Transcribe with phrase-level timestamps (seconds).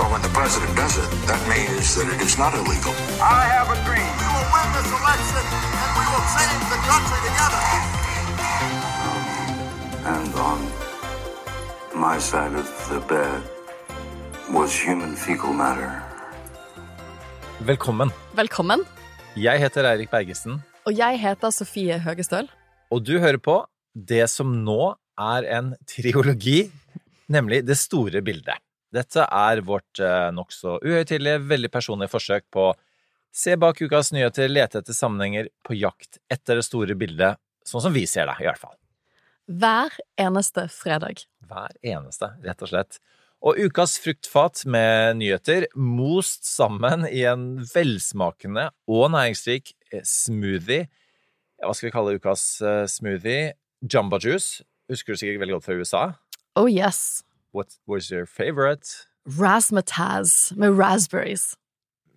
[0.00, 2.94] But when the president does it, that means that it is not illegal.
[3.20, 4.10] I have a dream.
[4.22, 5.42] We will win this election
[5.82, 7.60] and we will save the country together.
[10.14, 10.58] And on
[12.06, 13.40] my side of the bed
[14.56, 15.90] was human fecal matter.
[17.60, 18.08] Velkommen.
[18.34, 18.80] Velkommen.
[19.36, 22.48] Jeg heter Eirik Bergesen, Og jeg heter Sofie Høgestøl.
[22.90, 26.70] og du hører på det som nå er en triologi,
[27.28, 28.56] nemlig Det store bildet.
[28.94, 32.76] Dette er vårt eh, nokså uhøytidelige, veldig personlige forsøk på å
[33.30, 37.94] se bak ukas nyheter, lete etter sammenhenger, på jakt etter det store bildet, sånn som
[37.94, 38.74] vi ser det, i hvert fall.
[39.50, 41.22] Hver eneste fredag.
[41.46, 43.00] Hver eneste, rett og slett.
[43.40, 50.90] Og ukas fruktfat med nyheter most sammen i en velsmakende og næringsrik eh, smoothie.
[51.60, 53.54] Hva skal vi kalle ukas eh, smoothie?
[53.80, 54.66] Jumba juice.
[54.92, 56.04] Husker du sikkert veldig godt fra USA.
[56.58, 57.22] Oh yes.
[57.52, 58.86] What was your favorite?
[59.26, 61.56] Razzmatazz med raspberries.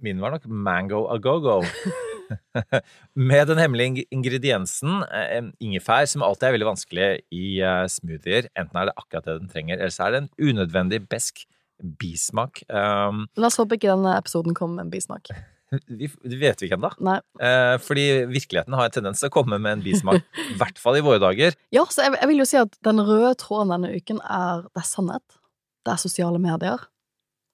[0.01, 1.63] Min var nok mango agogo.
[3.29, 8.47] Med den hemmelige ingrediensen eh, ingefær, som alltid er veldig vanskelig i eh, smoothier.
[8.59, 11.43] Enten er det akkurat det den trenger, eller så er det en unødvendig besk
[11.99, 12.63] bismak.
[12.69, 15.31] Um, La oss håpe ikke denne episoden kommer med en bismak.
[15.87, 16.91] Vi, det vet vi ikke ennå.
[17.41, 20.23] Eh, fordi virkeligheten har en tendens til å komme med en bismak.
[20.53, 21.57] I hvert fall i våre dager.
[21.75, 24.83] Ja, så jeg, jeg vil jo si at den røde tråden denne uken er det
[24.83, 25.39] er sannhet.
[25.83, 26.85] Det er sosiale medier.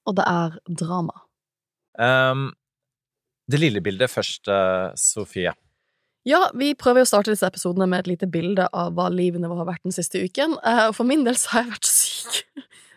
[0.08, 1.16] Og det er drama.
[2.00, 2.50] Um,
[3.50, 5.52] det lille bildet først, eh, Sofie.
[6.28, 9.48] Ja, vi prøver jo å starte disse episodene med et lite bilde av hva livene
[9.48, 10.58] våre har vært den siste uken.
[10.60, 12.42] Eh, Og for min del så har jeg vært syk.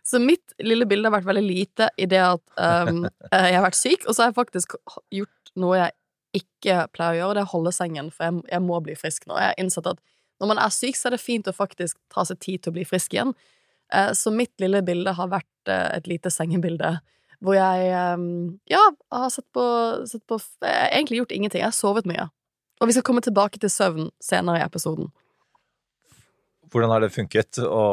[0.03, 3.79] Så mitt lille bilde har vært veldig lite i det at um, jeg har vært
[3.79, 4.75] syk, og så har jeg faktisk
[5.15, 5.95] gjort noe jeg
[6.43, 9.27] ikke pleier å gjøre, det er å holde sengen, for jeg, jeg må bli frisk
[9.29, 9.37] nå.
[9.37, 10.01] Jeg har innsett at
[10.41, 12.77] når man er syk, så er det fint å faktisk ta seg tid til å
[12.79, 13.31] bli frisk igjen.
[13.93, 16.97] Uh, Så mitt lille bilde har vært uh, et lite sengebilde,
[17.43, 18.81] hvor jeg um, ja,
[19.11, 19.63] har sett på,
[20.07, 21.59] sett på Jeg har egentlig gjort ingenting.
[21.59, 22.29] Jeg har sovet mye.
[22.79, 25.09] Og vi skal komme tilbake til søvn senere i episoden.
[26.71, 27.83] Hvordan har det funket å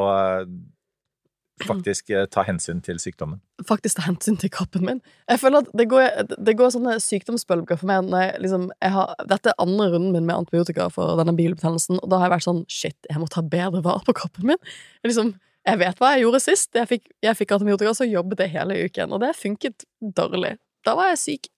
[1.68, 3.40] faktisk eh, ta hensyn til sykdommen?
[3.68, 5.02] Faktisk ta hensyn til kroppen min.
[5.30, 8.94] Jeg føler at det går, det går sånne sykdomsbølger for meg når jeg liksom jeg
[8.94, 12.36] har, Dette er andre runden min med antibiotika for denne bilbetennelsen, og da har jeg
[12.36, 14.60] vært sånn shit, jeg må ta bedre vare på kroppen min.
[15.02, 15.34] Jeg Liksom,
[15.66, 16.70] jeg vet hva jeg gjorde sist.
[16.78, 20.54] Jeg fikk, jeg fikk antibiotika, så jobbet jeg hele uken, og det funket dårlig.
[20.86, 21.50] Da var jeg syk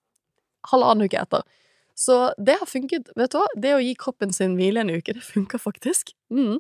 [0.71, 1.47] halvannen uke etter.
[1.95, 3.11] Så det har funket.
[3.19, 3.47] Vet du hva?
[3.59, 6.15] Det å gi kroppen sin hvile en uke, det funker faktisk.
[6.33, 6.59] Mm.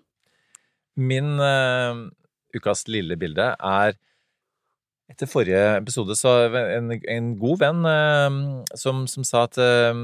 [1.00, 2.02] Min eh,
[2.58, 3.94] ukas lille bilde er
[5.10, 8.36] etter forrige episode så en, en god venn eh,
[8.78, 9.98] som, som sa at eh,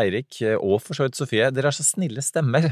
[0.00, 2.66] Eirik og for så vidt Sofie, dere har så snille stemmer.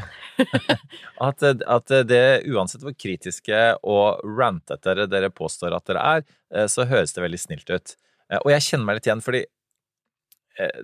[1.29, 6.67] at, at det uansett hvor kritiske og rantete dere dere påstår at dere er, eh,
[6.71, 7.95] så høres det veldig snilt ut.
[8.31, 9.43] Eh, og jeg kjenner meg litt igjen, fordi
[10.61, 10.81] eh,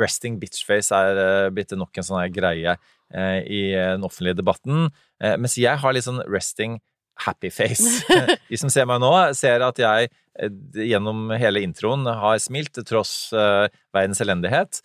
[0.00, 2.78] resting bitchface er eh, blitt nok en sånn greie
[3.12, 4.86] i den offentlige debatten,
[5.20, 6.78] mens jeg har litt sånn resting
[7.16, 8.04] happy face.
[8.50, 10.08] De som ser meg nå, ser at jeg
[10.38, 10.48] eh,
[10.88, 14.80] gjennom hele introen har smilt til tross eh, verdens elendighet.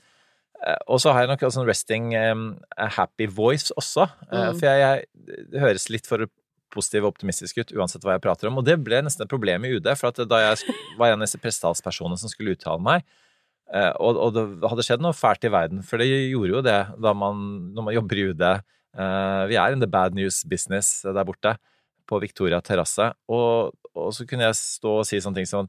[0.65, 2.11] Eh, Og så har jeg nok en sånn resting
[2.97, 4.57] happy voice også, Mm.
[4.59, 5.05] for jeg,
[5.53, 6.27] jeg høres litt for
[6.73, 8.57] positiv og optimistisk ut uansett hva jeg prater om.
[8.59, 11.25] Og det ble nesten et problem i UD, for at da jeg var en av
[11.25, 13.05] disse prestalspersonene som skulle uttale meg,
[13.99, 17.11] og, og det hadde skjedd noe fælt i verden, for det gjorde jo det da
[17.17, 17.41] man,
[17.75, 18.43] når man jobber i UD.
[19.51, 21.55] Vi er in the bad news business der borte
[22.07, 25.67] på Victoria terrasse, og, og så kunne jeg stå og si sånne ting som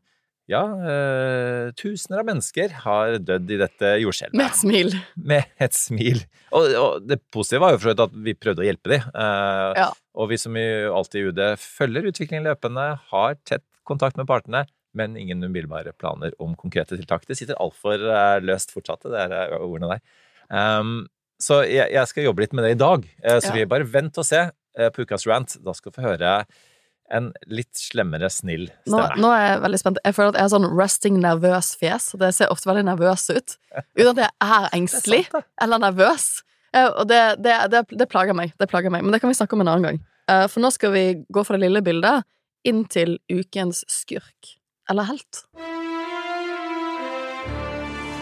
[0.49, 4.95] ja, eh, tusener av mennesker har dødd i dette jordskjelvet Med et smil.
[5.29, 6.23] med et smil.
[6.57, 9.05] Og, og det positive var jo for så vidt at vi prøvde å hjelpe dem.
[9.13, 9.91] Eh, Ja.
[10.19, 14.65] Og vi som alltid i UD følger utviklingen løpende, har tett kontakt med partene,
[14.97, 17.27] men ingen umiddelbare planer om konkrete tiltak.
[17.29, 20.03] Det sitter altfor uh, løst fortsatt, det der eh, ordene der.
[20.49, 21.05] Um,
[21.39, 23.05] så jeg, jeg skal jobbe litt med det i dag.
[23.23, 23.59] Eh, så Ja.
[23.61, 24.51] vi bare vent og se eh,
[24.95, 25.57] på ukas rant.
[25.65, 26.33] Da skal du få høre
[27.11, 29.17] en litt slemmere, snill stemme.
[29.17, 30.01] nå er jeg veldig spent.
[30.05, 33.55] Jeg føler at jeg har sånn resting nervøs fjes, det ser ofte veldig nervøs ut.
[33.97, 35.23] Uten at jeg er engstelig
[35.65, 36.27] eller nervøs.
[36.77, 38.53] Eh, Og det, det, det, det plager meg.
[38.61, 39.03] Det plager meg.
[39.07, 40.01] Men det kan vi snakke om en annen gang.
[40.29, 42.29] Eh, For nå skal vi gå fra det lille bildet
[42.69, 44.53] inn til ukens skurk.
[44.93, 45.47] Eller helt.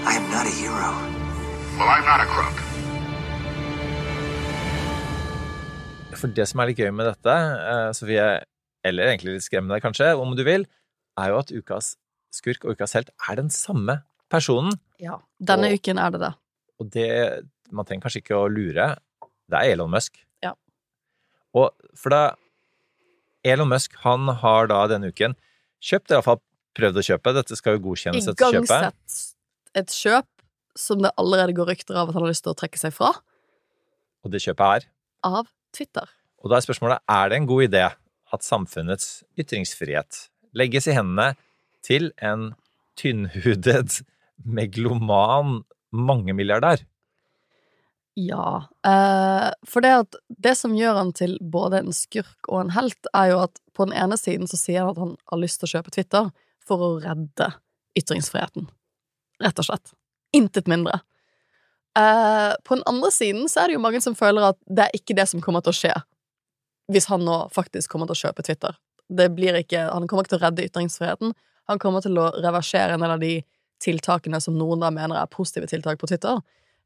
[0.06, 0.92] I am not a hero.
[1.76, 2.62] Well, I'm not a crook.
[6.16, 8.26] For det som er litt gøy med dette, eh, Sofie,
[8.86, 10.66] eller egentlig litt skremmende kanskje, om du vil,
[11.18, 11.96] er jo at ukas
[12.34, 14.02] skurk og ukas helt er den samme
[14.32, 14.72] personen.
[15.00, 15.18] Ja.
[15.40, 16.34] Denne Og- uken er det det.
[16.80, 18.96] Og det Man trenger kanskje ikke å lure.
[19.50, 20.14] Det er Elon Musk.
[20.40, 20.52] Ja.
[21.52, 22.36] Og for da
[23.44, 25.34] Elon Musk, han har da denne uken
[25.82, 26.38] kjøpt, iallfall
[26.78, 28.70] prøvd å kjøpe, dette skal jo godkjennes dette kjøpet.
[28.70, 29.34] Igangsett
[29.74, 30.26] et kjøp
[30.76, 33.10] som det allerede går rykter av at han har lyst til å trekke seg fra,
[34.24, 34.86] Og det kjøpet er
[35.24, 35.46] av
[35.76, 36.08] Twitter.
[36.42, 37.84] Og da er spørsmålet er det en god idé
[38.34, 40.26] at samfunnets ytringsfrihet
[40.56, 41.34] legges i hendene
[41.86, 42.50] til en
[42.98, 44.00] tynnhudet
[44.44, 45.60] megloman
[45.94, 46.82] mangemilliardær?
[48.16, 48.64] Ja.
[48.86, 53.10] Eh, for det at det som gjør han til både en skurk og en helt,
[53.12, 55.68] er jo at på den ene siden så sier han at han har lyst til
[55.68, 56.30] å kjøpe Twitter
[56.66, 57.50] for å redde
[57.96, 58.70] ytringsfriheten.
[59.44, 59.92] Rett og slett.
[60.36, 61.02] Intet mindre.
[61.96, 64.98] Eh, på den andre siden så er det jo mange som føler at det er
[64.98, 65.94] ikke det som kommer til å skje
[66.92, 68.76] hvis han nå faktisk kommer til å kjøpe Twitter.
[69.10, 71.32] Det blir ikke, han kommer ikke til å redde ytringsfriheten.
[71.70, 73.32] Han kommer til å reversere en del av de
[73.82, 76.38] tiltakene som noen da mener er positive tiltak på Twitter,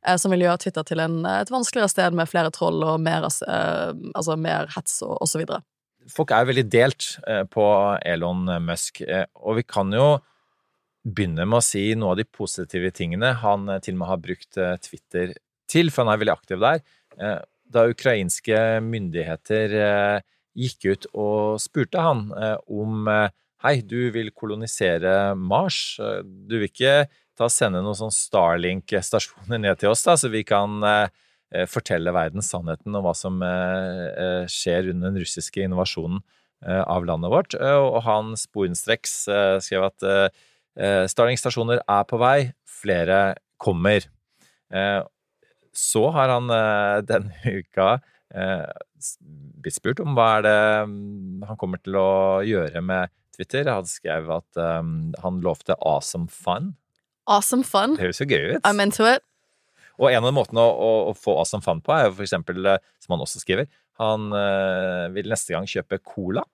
[0.06, 3.28] eh, som vil gjøre Twitter til en, et vanskeligere sted med flere troll og mer,
[3.28, 5.60] eh, altså mer hets og, og så videre.
[6.08, 7.66] Folk er veldig delt eh, på
[8.08, 10.14] Elon Musk, eh, og vi kan jo
[11.04, 14.20] begynne med å si noe av de positive tingene han eh, til og med har
[14.24, 15.32] brukt eh, Twitter
[15.70, 16.82] til, for han er veldig aktiv der.
[17.18, 19.70] Eh, Da ukrainske myndigheter
[20.58, 22.24] gikk ut og spurte han
[22.66, 23.06] om
[23.62, 25.94] Hei, du vil kolonisere Mars.
[26.50, 27.06] Du vil ikke
[27.38, 30.82] ta sende noen sånn Starlink-stasjoner ned til oss, da, så vi kan
[31.70, 33.38] fortelle verden sannheten om hva som
[34.50, 36.24] skjer under den russiske invasjonen
[36.66, 37.54] av landet vårt.
[37.54, 39.20] Og han sporenstreks
[39.62, 40.10] skrev at
[40.78, 43.20] eh, Starlink-stasjoner er på vei, flere
[43.60, 44.06] kommer.
[44.72, 45.00] Eh,
[45.72, 47.98] Så har han eh, denne uka
[48.30, 53.66] blitt spurt om hva er det mm, han kommer til å gjøre med Twitter.
[53.66, 56.76] Han skrev at han lovte awesome fun.
[57.26, 57.96] Awesome fun.
[57.96, 58.60] Det høres jo gøy ut.
[58.62, 59.24] I'm into it.
[59.98, 62.70] Og en av måtene å, å, å få awesome fun på er jo for eksempel,
[63.02, 63.66] som han også skriver,
[63.98, 64.30] han
[65.16, 66.44] vil neste gang kjøpe cola,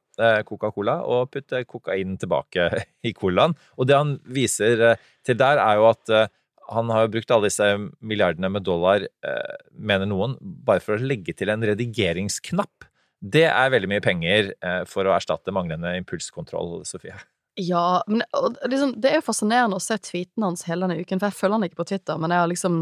[0.49, 2.71] Coca-Cola, og putte kokain tilbake
[3.09, 3.57] i colaen.
[3.77, 6.33] Og det han viser eh, til der, er jo at eh,
[6.73, 7.69] han har jo brukt alle disse
[8.03, 12.89] milliardene med dollar, eh, mener noen, bare for å legge til en redigeringsknapp.
[13.23, 14.51] Det er veldig mye penger
[14.87, 17.15] for å erstatte manglende impulskontroll, Sofie.
[17.57, 18.21] Ja, men
[18.69, 21.57] liksom, det er jo fascinerende å se tweetene hans hele denne uken, for jeg følger
[21.57, 22.79] han ikke på Twitter, men jeg har liksom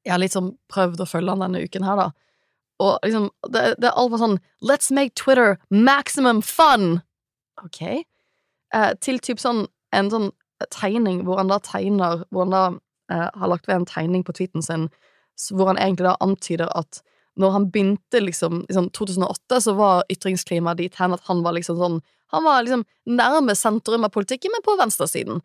[0.00, 2.06] Jeg har liksom prøvd å følge han denne uken her, da.
[2.80, 7.02] Og liksom, det, det er alt fra sånn Let's make Twitter maximum fun!
[7.60, 7.82] Ok.
[8.74, 9.66] Eh, til typ sånn
[9.96, 10.30] en sånn
[10.72, 12.64] tegning hvor han da tegner Hvor han da
[13.12, 14.90] eh, har lagt ved en tegning på tweeten sin
[15.56, 16.98] hvor han egentlig da antyder at
[17.40, 21.56] når han begynte liksom i sånn 2008, så var ytringsklimaet dit hen at han var
[21.56, 22.00] liksom sånn
[22.30, 25.40] Han var liksom nærme sentrum av politikken, men på venstresiden.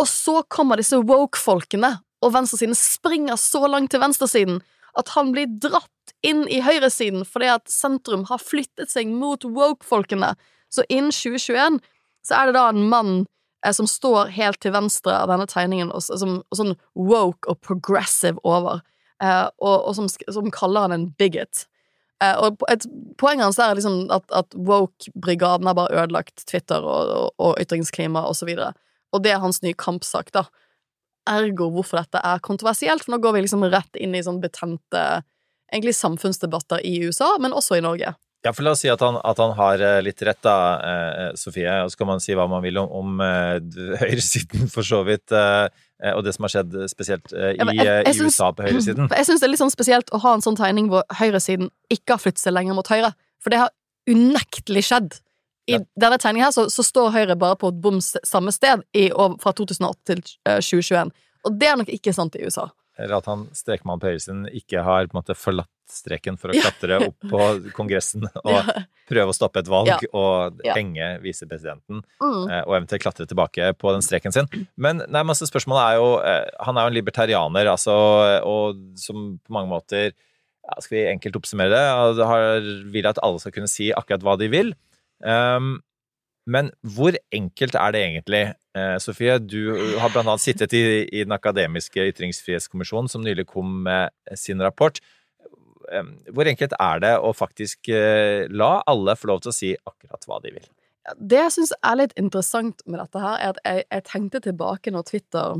[0.00, 1.90] Og så kommer disse woke-folkene,
[2.24, 4.62] og venstresiden springer så langt til venstresiden
[4.96, 5.90] at han blir dratt
[6.24, 10.34] inn i høyresiden fordi at sentrum har flyttet seg mot woke-folkene.
[10.72, 11.80] Så innen 2021
[12.24, 13.12] så er det da en mann
[13.64, 17.60] eh, som står helt til venstre av denne tegningen, og, som, og sånn woke og
[17.64, 18.82] progressive over,
[19.22, 21.66] eh, og, og som, som kaller han en bigot.
[22.22, 22.86] Eh, og et
[23.20, 28.24] poeng hans er liksom at, at woke-brigaden har bare ødelagt Twitter og, og, og ytringsklima
[28.28, 28.48] og så.
[29.14, 30.46] Og det er hans nye kampsak, da.
[31.30, 35.04] Ergo hvorfor dette er kontroversielt, for nå går vi liksom rett inn i sånn betente
[35.74, 38.14] egentlig samfunnsdebatter i USA, men også i Norge.
[38.44, 40.54] Ja, for La oss si at han, at han har eh, litt rett, da,
[40.84, 41.78] eh, Sofie.
[41.84, 43.56] Og så kan man si hva man vil om, om eh,
[44.02, 45.32] høyresiden, for så vidt.
[45.32, 45.64] eh,
[46.04, 48.36] eh, og det som har skjedd spesielt eh, Ja, i, jeg- eh, jeg i synes,
[48.36, 49.08] USA på høyresiden.
[49.16, 52.18] Jeg syns det er litt sånn spesielt å ha en sånn tegning hvor høyresiden ikke
[52.18, 53.72] har flyttet seg lenger mot høyre, for det har
[54.12, 55.16] unektelig skjedd.
[55.64, 59.06] I denne tegningen her så, så står Høyre bare på et bom samme sted i,
[59.40, 61.12] fra 2008 til eh, 2021.
[61.48, 62.66] Og det er nok ikke sant i USA.
[62.98, 66.54] Eller at han strekmann på høyresiden ikke har på en måte forlatt streken for å
[66.56, 67.38] klatre opp på
[67.76, 68.68] Kongressen og
[69.10, 69.96] prøve å stoppe et valg Ja.
[70.16, 72.04] og henge visepresidenten.
[72.22, 72.44] Mm.
[72.48, 74.48] eh, Og eventuelt klatre tilbake på den streken sin.
[74.80, 77.96] Men nei, masse spørsmål er jo eh, Han er jo en libertarianer, altså,
[78.46, 81.82] og som på mange måter ja, Skal vi enkelt oppsummere det?
[81.92, 84.70] altså, Har, vil at alle skal kunne si akkurat hva de vil.
[85.20, 85.74] Um,
[86.46, 88.44] men hvor enkelt er det egentlig?
[88.76, 94.12] Eh, Sofie, du har annet sittet i, i den akademiske ytringsfrihetskommisjonen som nylig kom med
[94.38, 95.00] sin rapport.
[96.32, 100.24] Hvor enkelt er det å faktisk eh, la alle få lov til å si akkurat
[100.28, 100.68] hva de vil?
[101.20, 104.92] Det jeg syns er litt interessant med dette her, er at jeg, jeg tenkte tilbake
[104.94, 105.58] når Twitter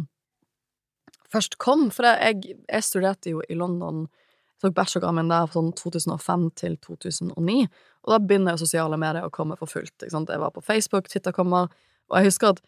[1.32, 1.90] først kom.
[1.92, 4.06] For jeg, jeg studerte jo i London,
[4.54, 7.66] jeg tok bachelorgraden min der fra sånn 2005 til 2009,
[8.04, 10.04] og da begynner jo sosiale medier å komme for fullt.
[10.04, 11.72] Jeg var på Facebook, Twitter kommer,
[12.10, 12.62] og jeg husker at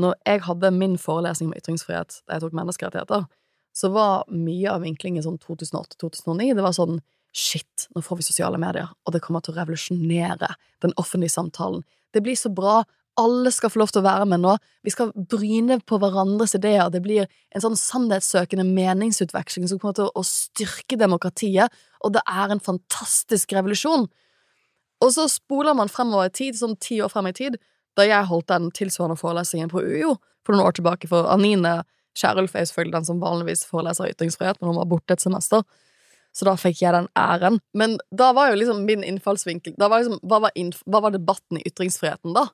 [0.00, 3.26] når jeg hadde min forelesning om ytringsfrihet da jeg tok menneskerettigheter,
[3.76, 8.58] så var mye av vinklingen sånn 2008-2009 Det var sånn Shit, nå får vi sosiale
[8.58, 10.48] medier, og det kommer til å revolusjonere
[10.82, 11.84] den offentlige samtalen.
[12.10, 12.80] Det blir så bra.
[13.20, 14.54] Alle skal få lov til å være med nå.
[14.86, 16.88] Vi skal bryne på hverandres ideer.
[16.92, 22.54] Det blir en sånn sannhetssøkende meningsutveksling som kommer til å styrke demokratiet, og det er
[22.54, 24.08] en fantastisk revolusjon.
[25.00, 27.60] Og så spoler man fremover i tid, sånn ti år frem i tid,
[27.98, 31.80] da jeg holdt den tilsvarende forelesningen på UiO for noen år tilbake, for Anine
[32.16, 35.64] Kierulf er selvfølgelig den som vanligvis foreleser ytringsfrihet, men hun var borte et semester,
[36.36, 37.58] så da fikk jeg den æren.
[37.74, 41.58] Men da var jo liksom min innfallsvinkel da var liksom, hva, var hva var debatten
[41.58, 42.46] i ytringsfriheten da?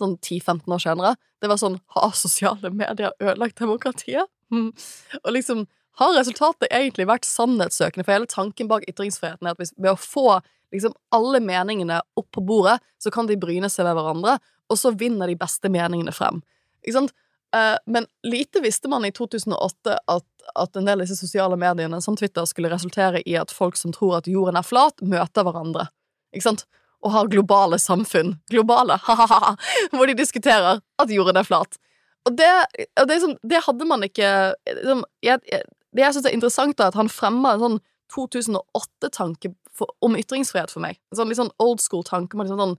[0.00, 1.16] Sånn 10-15 år senere.
[1.40, 4.30] Det var sånn Har sosiale medier ødelagt demokratiet?
[5.24, 5.66] Og liksom
[6.00, 8.06] har resultatet egentlig vært sannhetssøkende?
[8.06, 10.40] For hele tanken bak ytringsfriheten er at hvis, ved å få
[10.72, 14.38] liksom alle meningene opp på bordet, så kan de bryne seg ved hverandre,
[14.70, 16.40] og så vinner de beste meningene frem.
[16.84, 17.14] Ikke sant?
[17.56, 21.98] Eh, men lite visste man i 2008 at, at, en del av disse sosiale mediene,
[22.00, 25.88] som Twitter, skulle resultere i at folk som tror at jorden er flat, møter hverandre.
[26.32, 26.64] Ikke sant?
[27.00, 28.34] Og har globale samfunn.
[28.52, 29.54] Globale, ha-ha-ha!
[29.94, 31.78] Hvor de diskuterer at jorden er flat.
[32.28, 32.50] Og det,
[33.00, 34.28] og det, sånn, det hadde man ikke
[34.68, 35.62] liksom, jeg, jeg,
[35.96, 37.78] Det jeg syns er interessant, er at han fremma en sånn
[38.12, 39.52] 2008-tanke
[40.04, 40.98] om ytringsfrihet for meg.
[41.10, 42.36] En sånn litt sånn old school-tanke.
[42.36, 42.76] Liksom sånn,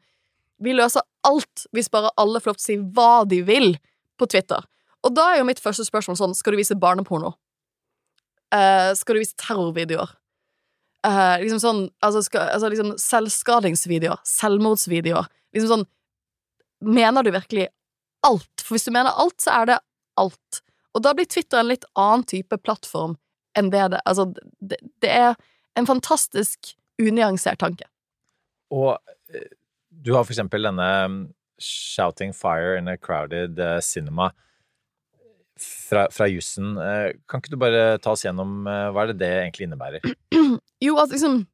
[0.61, 3.73] vi løser alt hvis bare alle får lov til å si hva de vil
[4.21, 4.61] på Twitter.
[5.01, 7.33] Og da er jo mitt første spørsmål sånn Skal du vise barneporno?
[8.53, 10.11] Uh, skal du vise terrorvideoer?
[11.01, 14.21] Uh, liksom sånn altså, skal, altså liksom Selvskadingsvideoer.
[14.27, 15.29] Selvmordsvideoer.
[15.55, 15.87] Liksom sånn
[16.81, 17.67] Mener du virkelig
[18.25, 18.63] alt?
[18.63, 19.75] For hvis du mener alt, så er det
[20.17, 20.61] alt.
[20.97, 23.13] Og da blir Twitter en litt annen type plattform
[23.57, 24.25] enn det det Altså,
[24.57, 25.35] det, det er
[25.77, 27.85] en fantastisk unyansert tanke.
[28.73, 28.95] Og
[29.29, 29.45] eh,
[29.89, 30.89] du har for eksempel denne
[31.61, 34.31] Shouting Fire in a Crowded uh, Cinema
[35.61, 36.73] fra, fra jussen.
[37.29, 40.15] Kan ikke du bare ta oss gjennom hva er det det egentlig innebærer?
[40.81, 41.47] Jo, altså liksom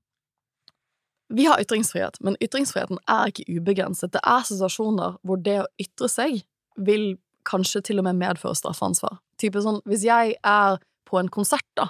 [1.30, 4.14] Vi har ytringsfrihet, men ytringsfriheten er ikke ubegrenset.
[4.14, 6.38] Det er situasjoner hvor det å ytre seg
[6.80, 9.18] vil kanskje til og med medføre straffansvar.
[9.36, 11.90] Type sånn, Hvis jeg er på en konsert, da.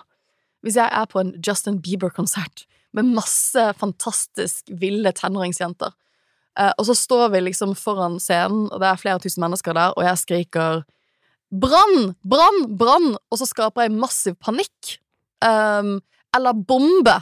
[0.65, 2.65] Hvis jeg er på en Justin Bieber-konsert
[2.98, 5.94] med masse fantastisk ville tenåringsjenter,
[6.58, 9.94] Eh, og så står vi liksom foran scenen, og det er flere tusen mennesker der,
[9.94, 10.84] og jeg skriker
[11.53, 14.98] brann, brann, brann, og så skaper jeg massiv panikk.
[15.46, 16.00] Um,
[16.36, 17.15] eller bombe.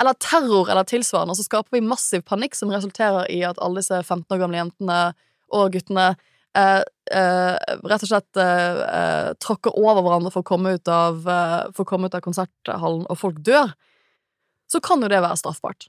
[0.00, 1.34] Eller terror eller tilsvarende.
[1.34, 4.58] Og så skaper vi massiv panikk som resulterer i at alle disse 15 år gamle
[4.58, 5.00] jentene
[5.54, 6.08] og guttene
[6.58, 6.82] eh,
[7.14, 11.20] eh, rett og slett eh, tråkker over hverandre for å komme ut av,
[11.76, 13.74] for å komme ut av konserthallen, og folk dør.
[14.70, 15.86] Så kan jo det være straffbart.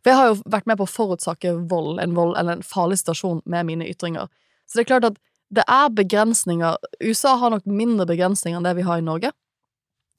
[0.00, 3.00] For jeg har jo vært med på å forutsake vold, en vold eller en farlig
[3.02, 4.30] situasjon med mine ytringer.
[4.68, 6.78] Så det er klart at det er begrensninger.
[7.02, 9.32] USA har nok mindre begrensninger enn det vi har i Norge.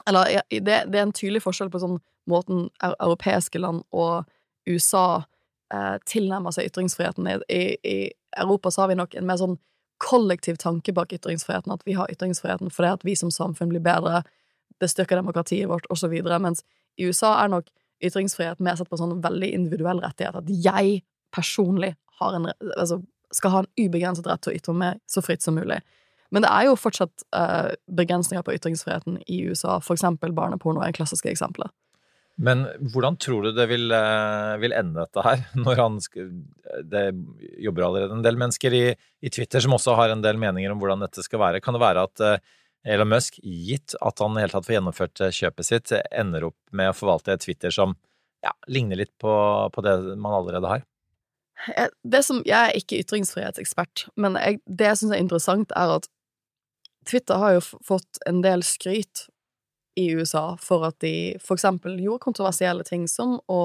[0.09, 4.27] Eller det, det er en tydelig forskjell på sånn måten europeiske land og
[4.69, 5.23] USA
[5.73, 7.27] eh, tilnærmer seg ytringsfriheten.
[7.27, 7.97] I, i, I,
[8.37, 9.57] Europa så har vi nok en mer sånn
[10.01, 14.23] kollektiv tanke bak ytringsfriheten, at vi har ytringsfriheten fordi at vi som samfunn blir bedre,
[14.81, 16.63] det styrker demokratiet vårt, osv., mens
[16.97, 17.67] i USA er nok
[18.01, 20.39] ytringsfrihet mer sett på sånn veldig individuell rettighet.
[20.39, 21.01] At jeg
[21.33, 22.99] personlig en, altså,
[23.33, 25.79] skal ha en ubegrenset rett til å ytre meg så fritt som mulig.
[26.31, 29.79] Men det er jo fortsatt uh, begrensninger på ytringsfriheten i USA.
[29.83, 31.71] Eksempel barneporno er klassiske eksempler.
[32.41, 35.43] Men hvordan tror du det vil, uh, vil ende dette her?
[35.65, 35.99] Når han
[36.87, 37.03] Det
[37.59, 40.79] jobber allerede en del mennesker i, i, Twitter som også har en del meninger om
[40.81, 41.61] hvordan dette skal være.
[41.61, 45.33] Kan det være at uh, Elon Musk, gitt at han helt tatt får gjennomført eh,
[45.35, 47.93] kjøpet sitt, ender opp med å forvalte et Twitter som
[48.41, 49.33] ja, ligner litt på,
[49.73, 50.87] på, det man allerede har?
[52.01, 56.09] Det som, jeg er ikke ytringsfrihetsekspert, men jeg, det jeg syns er interessant, er at
[57.09, 59.27] Twitter har jo fått en del skryt
[59.95, 63.61] i USA for at de for eksempel gjorde kontroversielle ting som å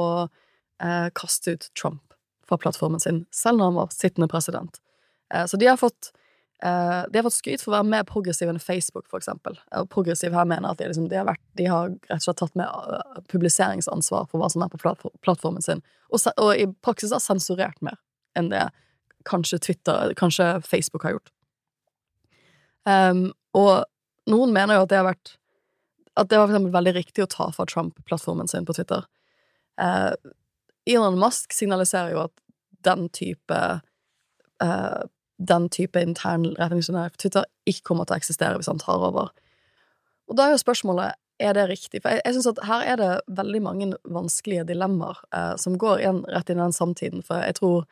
[0.82, 2.02] eh, kaste ut Trump
[2.48, 4.80] fra plattformen sin, selv når han var sittende president.
[5.34, 6.10] Eh, så de har fått
[6.62, 9.58] eh, de har fått skryt for å være mer progressive enn Facebook, for eksempel.
[9.76, 12.42] Og progressiv her mener at de, liksom, de, har vært, de, har rett og slett
[12.42, 14.82] tatt med uh, publiseringsansvar for hva som er på
[15.26, 17.98] plattformen sin, og, og, i praksis har sensurert mer
[18.38, 18.68] enn det
[19.26, 21.32] kanskje Twitter, kanskje Facebook har gjort.
[22.86, 23.86] Um, og
[24.30, 25.32] noen mener jo at det har vært
[26.16, 29.02] At det var for eksempel veldig riktig å ta fra Trump-plattformen sin på Twitter.
[29.76, 30.14] Uh,
[30.88, 32.32] Elon Musk signaliserer jo at
[32.86, 33.58] den type
[35.36, 39.28] den type intern retningslinjer for Twitter ikke kommer til å eksistere hvis han tar over.
[40.30, 42.00] Og da er jo spørsmålet er det riktig?
[42.02, 46.00] For jeg, jeg synes at her er det veldig mange vanskelige dilemmaer eh, som går
[46.00, 47.24] igjen rett inn i den samtiden.
[47.26, 47.84] For jeg tror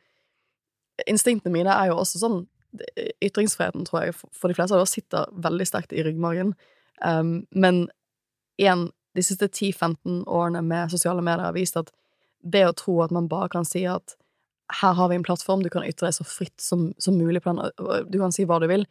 [1.10, 2.38] instinktene mine er jo også sånn
[3.24, 6.54] Ytringsfriheten, tror jeg, for de fleste av oss sitter veldig sterkt i ryggmargen.
[7.04, 7.86] Um, men
[8.60, 11.92] igjen, de siste 10-15 årene med sosiale medier har vist at
[12.44, 14.16] det å tro at man bare kan si at
[14.80, 18.18] her har vi en plattform, du kan ytre deg så fritt som, som mulig du
[18.18, 18.86] kan si hva du vil,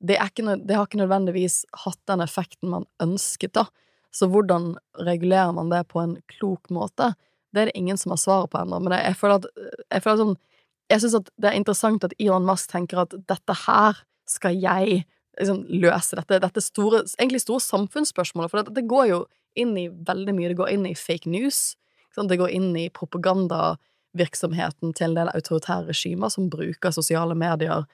[0.00, 3.66] det, ikke, det, har ikke nødvendigvis hatt den effekten man ønsket, da.
[4.10, 7.12] Så hvordan regulerer man det på en klok måte?
[7.52, 9.50] Det er det ingen som har svaret på ennå, men jeg, føler at,
[9.92, 10.38] jeg føler at sånn
[10.90, 13.92] Jeg syns det er interessant at Elon Musk tenker at dette her
[14.28, 15.04] skal jeg
[15.38, 19.20] liksom løse, dette, dette store, egentlig store samfunnsspørsmålet, for det, det går jo
[19.58, 20.50] inn i veldig mye.
[20.52, 21.58] Det går inn i fake news.
[22.16, 27.86] Det går inn i propagandavirksomheten til en del autoritære regimer som bruker sosiale medier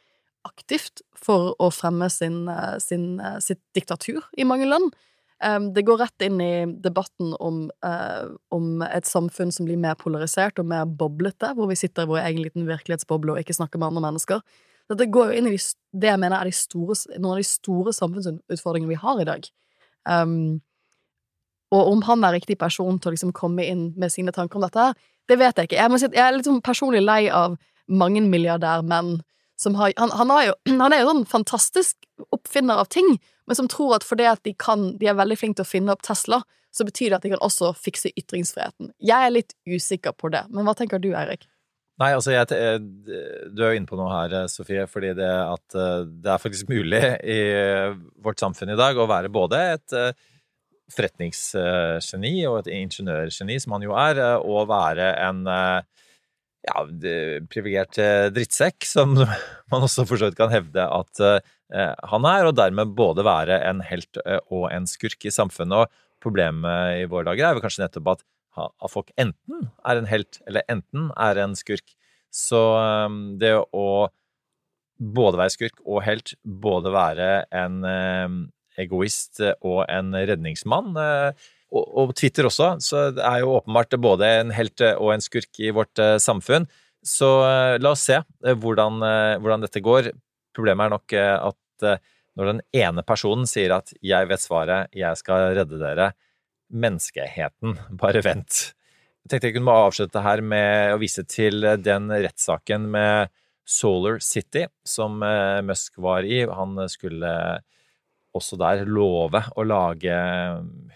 [0.47, 4.95] aktivt for å fremme sin, eh, sin, eh, sitt diktatur i mange land.
[5.37, 10.57] Det går rett inn i debatten om, uh, om, et samfunn som blir mer polarisert
[10.62, 13.90] og mer boblete, hvor vi sitter i vår egen liten virkelighetsboble og ikke snakker med
[13.90, 14.40] andre mennesker.
[14.88, 15.61] Dette går jo inn i de,
[15.93, 19.50] det jeg mener er store, noen av de store samfunnsutfordringene vi har i dag.
[20.09, 20.62] Um,
[21.75, 24.66] og om han er riktig person til å liksom komme inn med sine tanker om
[24.66, 24.93] dette,
[25.26, 25.81] det vet jeg ikke.
[25.81, 29.19] Jeg, si jeg er litt sånn personlig lei av mange milliardærmenn
[29.59, 33.16] som har han, han, jo, han, er jo sånn fantastisk oppfinner av ting,
[33.47, 34.55] men som tror at fordi at de
[34.99, 36.43] De er veldig flinke til å finne opp Tesla,
[36.75, 38.93] så betyr det at de kan også fikse ytringsfriheten.
[39.00, 41.47] Jeg er litt usikker på det, men hva tenker du, Eirik?
[41.97, 42.50] Nei, altså jeg,
[43.57, 44.85] Du er jo inne på noe her, Sofie.
[44.87, 47.41] fordi det at eh, det er faktisk mulig i
[48.21, 50.12] vårt samfunn i dag å være både et eh,
[50.95, 56.07] forretningsgeni og et ingeniørgeni, som han jo er, og eh, være en eh,
[56.67, 56.85] ja,
[57.50, 59.17] privilegert eh, drittsekk, som
[59.73, 61.25] man også for så vidt kan hevde at
[61.73, 64.20] han er, og dermed både være en helt
[64.54, 65.87] og en skurk i samfunnet.
[65.87, 68.22] Og problemet i våre dager er vel kanskje nettopp at,
[68.62, 71.96] at folk enten er en helt eller enten er en skurk.
[72.31, 72.61] Så
[73.42, 73.88] det å
[74.96, 77.83] både være skurk og helt, både være en
[78.81, 80.96] egoist eh, og en redningsmann.
[81.00, 85.24] Eh, og, Twitter også, så det er jo åpenbart både en helt eh, og en
[85.24, 86.68] skurk i vårt samfunn.
[87.07, 87.29] Så
[87.79, 88.96] la oss se hvordan,
[89.38, 90.09] hvordan dette går.
[90.57, 91.87] Problemet er nok at
[92.37, 96.12] når den ene personen sier at 'jeg vet svaret, jeg skal redde dere',
[96.73, 98.73] menneskeheten, bare vent.
[99.25, 103.33] Jeg tenkte jeg kunne avslutte her med å vise til den rettssaken med
[103.66, 105.19] Solar City som
[105.66, 106.45] Musk var i.
[106.47, 107.33] Han skulle
[108.37, 110.16] også der love å lage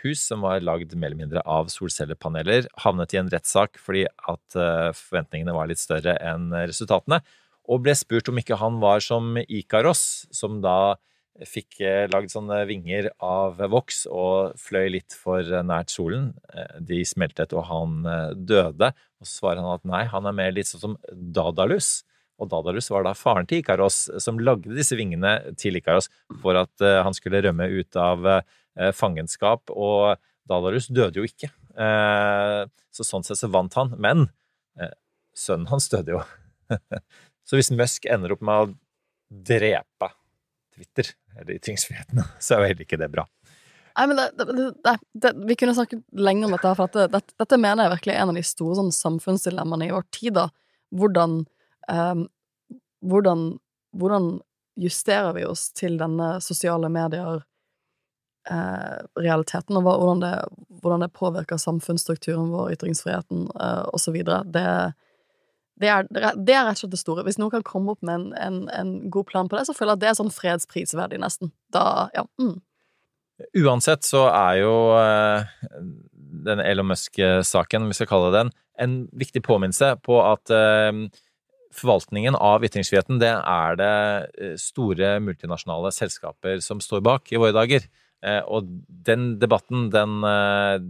[0.02, 4.58] hus som var lagd mer eller mindre av solcellepaneler, havnet i en rettssak fordi at
[4.58, 7.20] eh, forventningene var litt større enn resultatene,
[7.70, 10.96] og ble spurt om ikke han var som Ikaros, som da
[11.46, 16.32] fikk eh, lagd sånne vinger av voks og fløy litt for nært solen.
[16.52, 18.00] Eh, de smeltet, og han
[18.34, 18.90] døde.
[19.20, 22.00] Og så svarer han at nei, han er mer litt sånn som Dadalus
[22.40, 26.08] og Dadalus var da faren til Ikaros, som lagde disse vingene til Ikaros
[26.40, 28.24] for at han skulle rømme ut av
[28.96, 29.68] fangenskap.
[29.68, 30.16] Og
[30.48, 31.50] Dadalus døde jo ikke.
[32.96, 33.92] Så sånn sett så vant han.
[34.00, 34.24] Men
[35.36, 36.22] sønnen hans døde jo.
[37.50, 38.70] så hvis Musk ender opp med å
[39.50, 40.12] drepe
[40.76, 43.26] Twitter, eller ytringsfriheten, så er jo heller ikke det bra.
[43.98, 44.44] Nei, men det,
[44.86, 48.20] det, det, Vi kunne snakket lenge om dette, for dette, dette, mener jeg virkelig er
[48.22, 50.36] en av de store sånn, samfunnsdilemmaene i vår tid.
[50.38, 50.46] da.
[50.94, 51.40] Hvordan
[51.90, 52.22] eh,
[53.00, 53.58] hvordan,
[53.96, 54.40] hvordan,
[54.80, 60.30] justerer vi oss til denne sosiale medier-realiteten, eh, og hvordan det,
[60.80, 64.16] hvordan det, påvirker samfunnsstrukturen vår, ytringsfriheten eh, osv.
[64.24, 64.70] Det,
[65.80, 67.24] det, er, det er rett og slett det store.
[67.26, 69.94] Hvis noen kan komme opp med en, en, en god plan på det, så føler
[69.94, 71.54] jeg at det er sånn fredsprisverdig, nesten.
[71.74, 72.26] Da, ja.
[72.40, 72.58] Mm.
[73.62, 75.48] Uansett så er jo uh,
[76.44, 81.08] denne Elon Musk-saken, om vi skal kalle det den, en viktig påminnelse på at uh,
[81.74, 83.94] forvaltningen av ytringsfriheten, det er det
[84.42, 87.86] eh, store multinasjonale selskaper som står bak i våre dager.
[88.26, 90.80] Eh, og den debatten, den eh,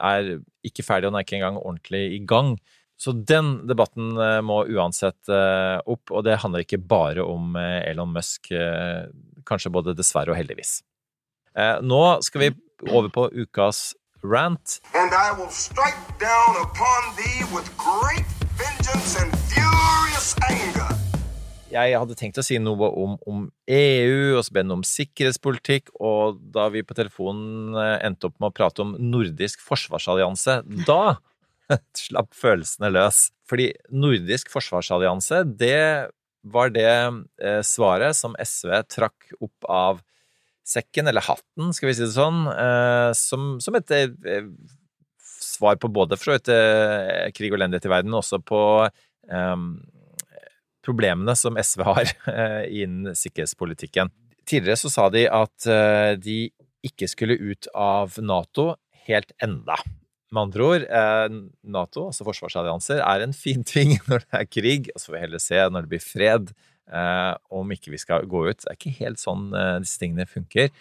[0.00, 0.30] er
[0.66, 2.56] ikke ferdig, og den er ikke engang ordentlig i gang.
[3.00, 4.14] Så den debatten
[4.46, 8.52] må uansett opp, og det handler ikke bare om Elon Musk,
[9.44, 10.76] kanskje både dessverre og heldigvis.
[11.82, 12.52] Nå skal vi
[12.86, 14.78] over på ukas rant.
[14.94, 18.24] And I will strike down upon thee with great
[18.56, 19.34] vengeance and
[21.74, 24.86] jeg hadde tenkt å si noe om, om EU, og så ble det noe om
[24.86, 30.60] sikkerhetspolitikk, og da vi på telefonen eh, endte opp med å prate om nordisk forsvarsallianse,
[30.86, 31.16] da
[32.06, 33.28] slapp følelsene løs.
[33.48, 36.10] Fordi nordisk forsvarsallianse, det
[36.44, 40.02] var det eh, svaret som SV trakk opp av
[40.64, 44.46] sekken, eller hatten, skal vi si det sånn, eh, som, som et eh,
[45.20, 49.66] svar på både for så vidt krig og elendighet i verden, og også på eh,
[50.84, 52.14] problemene som SV har
[52.82, 54.12] innen sikkerhetspolitikken.
[54.44, 55.68] Tidligere så sa de at
[56.20, 56.38] de
[56.84, 58.74] ikke skulle ut av Nato
[59.06, 59.78] helt enda.
[60.34, 61.34] Med andre ord, eh,
[61.70, 65.22] Nato, altså forsvarsallianser, er en fin ting når det er krig, og så får vi
[65.28, 66.50] heller se når det blir fred,
[66.90, 68.64] eh, om ikke vi skal gå ut.
[68.64, 70.72] Det er ikke helt sånn eh, disse tingene funker.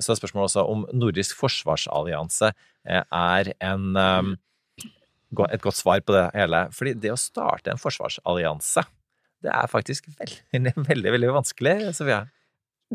[0.00, 2.52] Så er spørsmålet også om nordisk forsvarsallianse
[2.86, 4.28] er en, eh,
[5.50, 6.62] et godt svar på det hele.
[6.72, 8.86] Fordi det å starte en forsvarsallianse,
[9.44, 10.08] det er faktisk
[10.54, 12.22] veldig, veldig, veldig vanskelig, Sofia.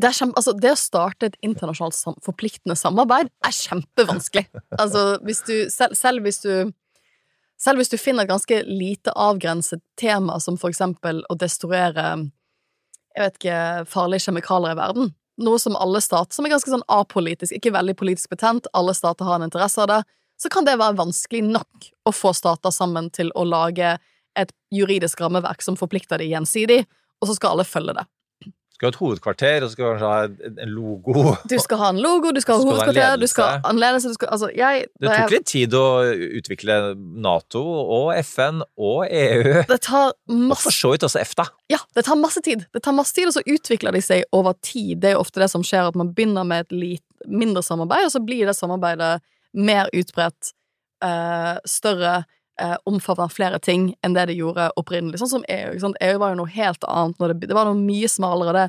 [0.00, 4.46] Det, kjempe, altså, det å starte et internasjonalt sam forpliktende samarbeid er kjempevanskelig.
[4.78, 6.72] Altså, hvis du, selv, selv, hvis du,
[7.60, 12.12] selv hvis du finner et ganske lite avgrenset tema, som for eksempel å destruere
[13.10, 13.58] jeg vet ikke,
[13.90, 15.10] farlige kjemikalier i verden,
[15.40, 19.26] noe som alle stater, som er ganske sånn apolitisk, ikke veldig politisk betent, alle stater
[19.26, 20.00] har en interesse av det,
[20.40, 23.96] så kan det være vanskelig nok å få stater sammen til å lage
[24.38, 26.84] et juridisk rammeverk som forplikter de gjensidig,
[27.20, 28.06] og så skal alle følge det.
[28.80, 31.34] Skal ha et hovedkvarter, og så skal du ha en- logo.
[31.50, 34.14] Du skal ha en logo, du skal ha hovedkvarter, du skal ha en ledelse, du
[34.16, 35.82] skal Altså, jeg Det tok litt tid å
[36.40, 41.44] utvikle Nato og FN og EU, Det tar og for masse så vidt også EFTA.
[41.68, 42.64] Ja, det tar masse tid.
[42.72, 45.02] Det tar masse tid, og så utvikler de seg over tid.
[45.02, 48.06] Det er jo ofte det som skjer, at man begynner med et litt mindre samarbeid,
[48.08, 49.20] og så blir det samarbeidet
[49.52, 50.54] mer utbredt,
[51.04, 52.24] eh, større,
[52.60, 55.20] eh, omfavner flere ting enn det det gjorde opprinnelig.
[55.22, 55.72] Sånn som EU.
[55.72, 56.00] Ikke sant?
[56.04, 57.18] EU var jo noe helt annet.
[57.20, 58.54] Når det, det var noe mye smalere.
[58.56, 58.64] Det,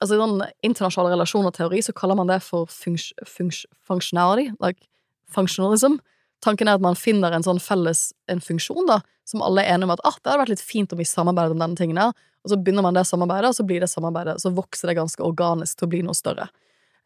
[0.00, 4.50] altså I sånn internasjonale relasjoner og teori så kaller man det for funks, funks, functionality,
[4.62, 4.88] like
[5.34, 5.98] functionalism.
[6.44, 9.88] Tanken er at man finner en sånn felles en funksjon da, som alle er enige
[9.88, 12.14] om at ah, det hadde vært litt fint om vi samarbeidet om denne tingen her,
[12.44, 15.24] og så begynner man det samarbeidet, og så blir det samarbeidet, så vokser det ganske
[15.26, 16.46] organisk til å bli noe større.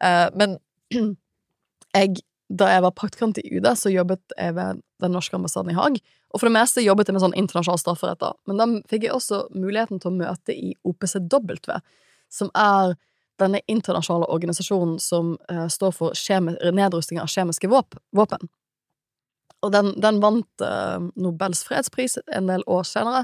[0.03, 0.55] Eh, men
[1.97, 2.21] jeg,
[2.53, 5.99] da jeg var praktikant i UD, så jobbet jeg ved den norske ambassaden i Haag,
[6.33, 9.15] og for det meste jobbet jeg med sånn internasjonal strafferett da, men da fikk jeg
[9.15, 11.77] også muligheten til å møte i OPCW,
[12.33, 12.95] som er
[13.41, 18.49] denne internasjonale organisasjonen som uh, står for nedrustning av kjemiske våp våpen.
[19.63, 23.23] Og den, den vant uh, Nobels fredspris en del år senere,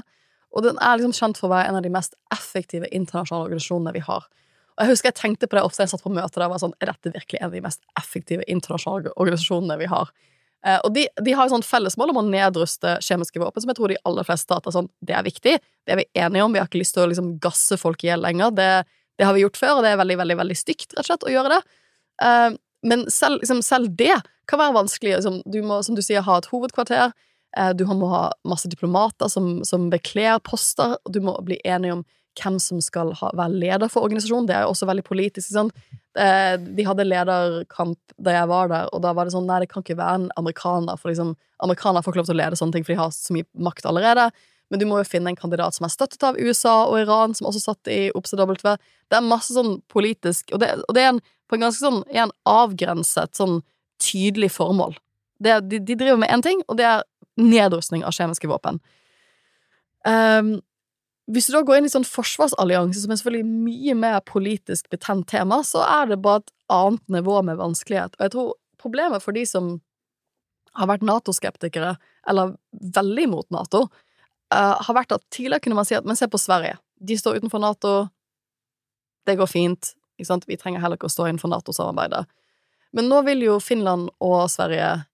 [0.50, 3.94] og den er liksom kjent for å være en av de mest effektive internasjonale organisasjonene
[3.94, 4.26] vi har.
[4.74, 6.74] Og jeg husker jeg tenkte på det ofte jeg satt på møter der, var sånn,
[6.80, 10.10] er dette virkelig en av de mest effektive internasjonale organisasjonene vi har?
[10.66, 13.92] Eh, og de, de har et fellesmål om å nedruste kjemiske våpen, som jeg tror
[13.92, 16.68] de aller fleste stater sånn, det er viktig, det er vi enige om, vi har
[16.68, 18.70] ikke lyst til å liksom gasse folk i hjel lenger, det,
[19.20, 21.26] det har vi gjort før, og det er veldig, veldig, veldig stygt, rett og slett,
[21.28, 21.62] å gjøre det.
[22.26, 22.50] Eh,
[22.90, 24.14] men selv, liksom, selv det
[24.48, 25.18] kan være vanskelig.
[25.18, 27.12] Liksom, du må, som du sier, ha et hovedkvarter,
[27.56, 31.94] eh, du må ha masse diplomater som, som bekler poster, og du må bli enig
[31.98, 32.04] om
[32.40, 34.48] hvem som skal ha, være leder for organisasjonen.
[34.48, 35.50] Det er jo også veldig politisk.
[35.52, 35.72] Sånn.
[36.14, 39.84] De hadde lederkamp da jeg var der, og da var det sånn Nei, det kan
[39.84, 42.86] ikke være en amerikaner, for liksom, amerikanere får ikke lov til å lede sånne ting,
[42.86, 44.30] for de har så mye makt allerede.
[44.70, 47.48] Men du må jo finne en kandidat som er støttet av USA og Iran, som
[47.50, 48.54] også satt i OPCW.
[48.62, 52.04] Det er masse sånn politisk Og det, og det er en, på en ganske sånn
[52.22, 53.60] en avgrenset, sånn
[54.00, 54.94] tydelig formål.
[55.42, 57.02] Det, de, de driver med én ting, og det er
[57.40, 58.78] nedrustning av kjemiske våpen.
[60.08, 60.58] Ehm,
[61.30, 65.28] hvis du da går inn i sånn forsvarsallianse, som er selvfølgelig mye mer politisk betent
[65.30, 68.16] tema, så er det bare et annet nivå med vanskelighet.
[68.18, 69.76] Og jeg tror problemet for de som
[70.78, 71.96] har vært Nato-skeptikere,
[72.30, 72.54] eller
[72.96, 73.86] veldig imot Nato,
[74.54, 76.78] uh, har vært at tidligere kunne man si at men se på Sverige.
[76.98, 77.94] De står utenfor Nato,
[79.26, 80.46] det går fint, ikke sant?
[80.48, 82.24] vi trenger heller ikke å stå innenfor Nato-samarbeidet.
[82.96, 85.04] Men nå vil jo Finland og Sverige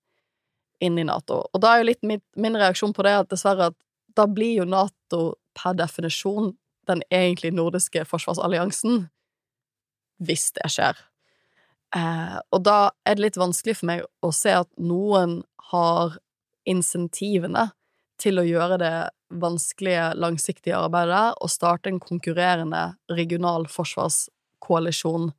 [0.85, 3.71] inn i Nato, og da er jo litt min, min reaksjon på det at dessverre
[3.73, 3.77] at
[4.17, 6.55] da blir jo Nato per definisjon
[6.87, 9.07] den egentlig nordiske forsvarsalliansen,
[10.23, 11.01] hvis det skjer.
[11.97, 15.41] Eh, og da er det litt vanskelig for meg å se at noen
[15.71, 16.17] har
[16.67, 17.69] insentivene
[18.21, 18.95] til å gjøre det
[19.43, 25.31] vanskelige, langsiktige arbeidet der, og starte en konkurrerende regional forsvarskoalisjon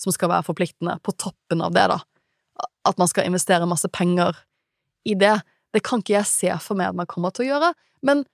[0.00, 2.00] som skal være forpliktende, på toppen av det, da.
[2.88, 4.36] At man skal investere masse penger
[5.08, 5.36] i det.
[5.72, 7.70] Det kan ikke jeg se for meg at man kommer til å gjøre,
[8.04, 8.24] men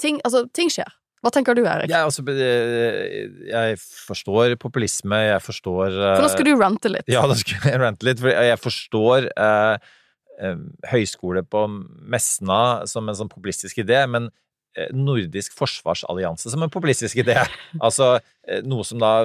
[0.00, 0.90] ting, altså, ting skjer.
[1.20, 1.90] Hva tenker du, Erik?
[1.92, 7.10] Jeg, altså, eh, jeg forstår populisme, jeg forstår eh, For nå skal du rante litt.
[7.12, 9.90] Ja, da skal jeg rante litt, for jeg forstår eh,
[10.40, 10.62] eh,
[10.94, 14.32] høyskole på Mesna som en sånn populistisk idé, men
[14.94, 17.34] nordisk forsvarsallianse som en populistisk idé.
[17.84, 18.20] Altså
[18.62, 19.24] noe som da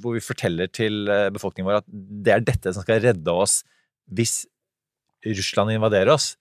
[0.00, 3.58] Hvor vi forteller til befolkningen vår at det er dette som skal redde oss
[4.08, 4.46] hvis
[5.28, 6.32] Russland invaderer oss.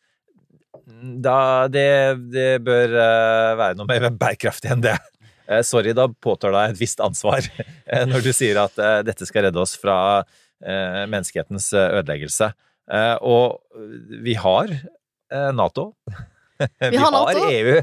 [1.21, 1.88] Da Det,
[2.31, 4.97] det bør eh, være noe mer bærekraftig enn det.
[5.51, 7.43] Eh, sorry, da påtar deg et visst ansvar
[7.91, 12.53] eh, når du sier at dette skal redde oss fra eh, menneskehetens eh, ødeleggelse.
[13.23, 13.62] Og
[14.25, 14.71] vi har
[15.55, 15.93] Nato.
[16.91, 17.45] vi, har NATO.
[17.47, 17.77] EU.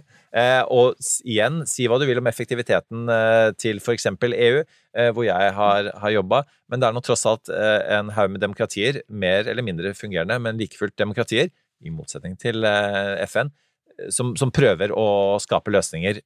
[0.74, 3.08] Og igjen, si hva du vil om effektiviteten
[3.56, 4.04] til f.eks.
[4.10, 4.58] EU,
[5.16, 9.00] hvor jeg har, har jobba, men det er nå tross alt en haug med demokratier,
[9.08, 11.48] mer eller mindre fungerende, men like fullt demokratier,
[11.84, 13.50] i motsetning til eh, FN,
[14.14, 16.20] som, som prøver å skape løsninger.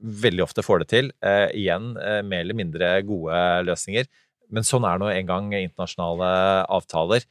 [0.00, 1.10] Veldig ofte får det til.
[1.24, 4.08] Eh, igjen eh, mer eller mindre gode løsninger.
[4.50, 6.30] Men sånn er nå en gang internasjonale
[6.72, 7.26] avtaler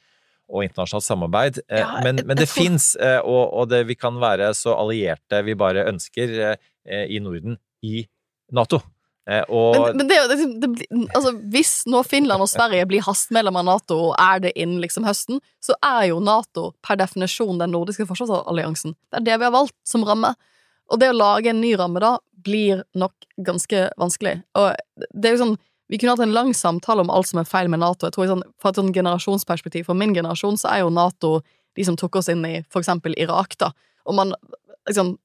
[0.50, 1.60] og internasjonalt samarbeid.
[1.70, 5.54] Ja, men, men det tror- fins, og, og det, vi kan være så allierte vi
[5.60, 6.32] bare ønsker
[6.90, 8.08] i Norden i
[8.56, 8.80] Nato.
[9.28, 13.04] Eh, og Men, men det, er jo- det, altså, hvis nå Finland og Sverige blir
[13.06, 17.60] hastmedlem av Nato og er det innen liksom høsten, så er jo Nato per definisjon
[17.60, 18.96] den nordiske forsvarsalliansen.
[19.12, 20.36] Det er det vi har valgt som ramme.
[20.90, 23.14] Og det å lage en ny ramme da, blir nok
[23.46, 24.40] ganske vanskelig.
[24.56, 24.74] Og
[25.14, 25.58] det er jo sånn
[25.90, 28.06] vi kunne hatt en lang samtale om alt som er feil med Nato.
[28.06, 31.40] Jeg tror sånn, Fra et sånn generasjonsperspektiv, for min generasjon, så er jo Nato
[31.76, 33.72] de som tok oss inn i for eksempel Irak, da.
[34.06, 34.34] Og man
[34.88, 35.18] liksom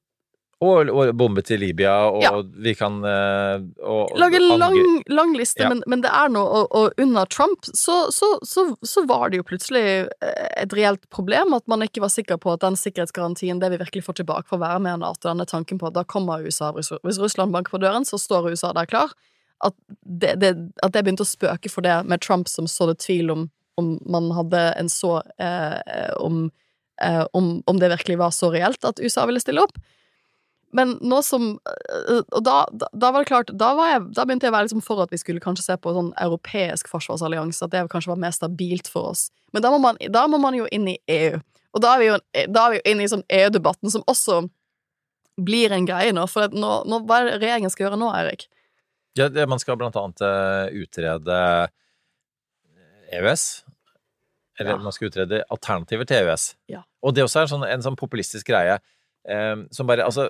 [0.63, 2.29] Og, og bombe til Libya, og Ja.
[2.63, 4.77] vi kan eh, og, Lage en lang,
[5.11, 5.67] lang liste, Ja.
[5.69, 9.41] men, men det er noe Og, og under Trump så, så, så, så var det
[9.41, 13.59] jo plutselig eh, et reelt problem at man ikke var sikker på at den sikkerhetsgarantien,
[13.59, 15.97] det vi virkelig får tilbake for å være med i Nato, denne tanken på at
[15.99, 19.11] da kommer USA Hvis hvis Russland banker på døren, så står USA der klar.
[19.63, 19.75] At
[20.07, 23.49] det, det, at det begynte å spøke for det med Trump som sådde tvil om
[23.75, 26.49] om man hadde en så eh, om,
[27.03, 29.75] eh, om, om det virkelig var så reelt at USA ville stille opp.
[30.75, 34.47] Men nå som øh, Og da, da, var det klart da, var jeg, da begynte
[34.47, 37.73] jeg å være liksom for at vi skulle kanskje se på sånn europeisk forsvarsallianse, at
[37.73, 39.29] det kanskje var mer stabilt for oss.
[39.55, 41.39] Men da må man, da må man jo inn i EU.
[41.75, 42.19] Og da er vi jo,
[42.51, 44.45] da er vi jo inne i sånn EU-debatten, som også
[45.35, 46.23] blir en greie nå.
[46.31, 48.47] For nå, nå, hva er det regjeringen skal gjøre nå, Eirik?
[49.15, 51.39] Ja, det, man skal blant annet eh, utrede
[53.15, 53.45] EØS.
[54.59, 54.77] Eller Ja.
[54.77, 56.55] man skal utrede alternativer til EØS.
[56.71, 56.83] Ja.
[57.03, 58.79] Og det også er sånn, en sånn populistisk greie
[59.27, 60.29] um, som bare Altså,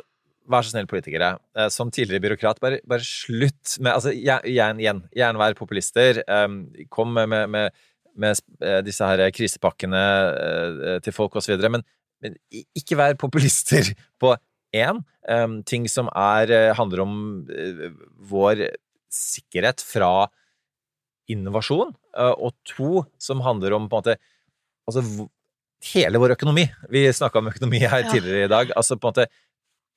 [0.51, 1.35] vær så snill, politikere.
[1.57, 6.21] Eh, som tidligere byråkrat, bare, bare slutt med Altså, igjen, igjen, gjerne vær populister.
[6.21, 10.03] Eh, kom med, med, med, med eh, disse her krisepakkene
[10.45, 11.71] eh, til folk, videre.
[11.77, 11.85] Men,
[12.23, 12.37] men
[12.77, 14.35] ikke vær populister på
[14.75, 15.03] én,
[15.65, 17.13] ting som er, handler om
[18.29, 18.65] vår
[19.09, 20.27] sikkerhet fra
[21.31, 21.95] innovasjon,
[22.35, 24.17] og to, som handler om på en måte
[24.85, 25.29] altså
[25.93, 26.65] hele vår økonomi.
[26.91, 28.71] Vi snakka om økonomi her tidligere i dag.
[28.77, 29.27] Altså på en måte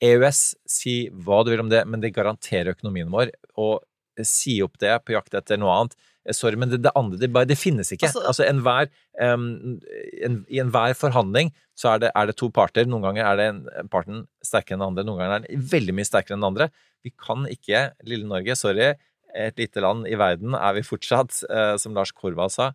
[0.05, 3.33] EØS, si hva du vil om det, men det garanterer økonomien vår.
[3.59, 3.81] Og
[4.27, 5.97] si opp det på jakt etter noe annet.
[6.27, 8.09] Eh, Sorry, men det, det andre det, bare, det finnes ikke.
[8.11, 8.89] Altså- Altså, enhver
[9.21, 9.79] um,
[10.23, 12.87] en, I enhver forhandling så er det, er det to parter.
[12.91, 13.49] Noen ganger er det
[13.83, 16.51] en parten sterkere enn den andre, noen ganger er den veldig mye sterkere enn den
[16.51, 16.71] andre.
[17.07, 18.95] Vi kan ikke, lille Norge, sorry,
[19.39, 22.73] et lite land i verden er vi fortsatt, uh, som Lars Korvald sa,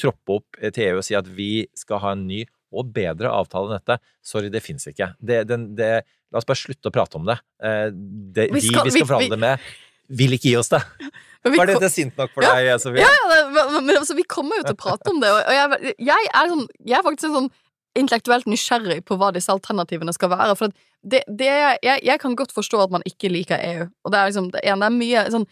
[0.00, 3.70] troppe opp til EU og si at vi skal ha en ny og bedre avtale
[3.72, 3.98] enn dette.
[4.22, 5.12] Sorry, det fins ikke.
[5.20, 6.02] Det, den, det,
[6.32, 7.38] la oss bare slutte å prate om det.
[7.64, 9.60] Eh, det Vi de skal- vi vi- skal forhandle med,
[10.08, 10.82] vil ikke gi oss det.
[11.44, 12.54] Var dette sint nok for Ja.
[12.58, 13.00] deg, Sofie?
[13.00, 15.94] Ja, ja, men, men altså, vi kommer jo til å prate om det, og jeg,
[15.98, 17.50] jeg, er, sånn, jeg er faktisk sånn
[17.98, 20.56] intellektuelt nysgjerrig på hva disse alternativene skal være.
[20.58, 21.48] For det, det,
[21.82, 24.60] jeg, jeg kan godt forstå at man ikke liker EU, og det er liksom det,
[24.66, 25.46] det er mye sånn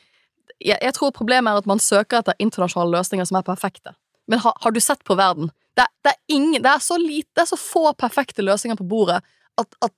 [0.63, 3.93] jeg, jeg tror problemet er at man søker etter internasjonale løsninger som er perfekte.
[4.31, 5.51] Men ha, har du sett på verden?
[5.77, 8.87] Det, det, er ingen, det, er så lite, det er så få perfekte løsninger på
[8.89, 9.21] bordet
[9.61, 9.93] at, at,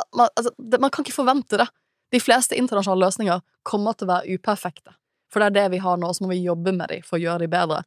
[0.00, 1.68] at man, altså, det, man kan ikke forvente det.
[2.12, 4.94] De fleste internasjonale løsninger kommer til å være uperfekte.
[5.28, 7.22] For det er det vi har nå, så må vi jobbe med dem for å
[7.22, 7.82] gjøre dem bedre.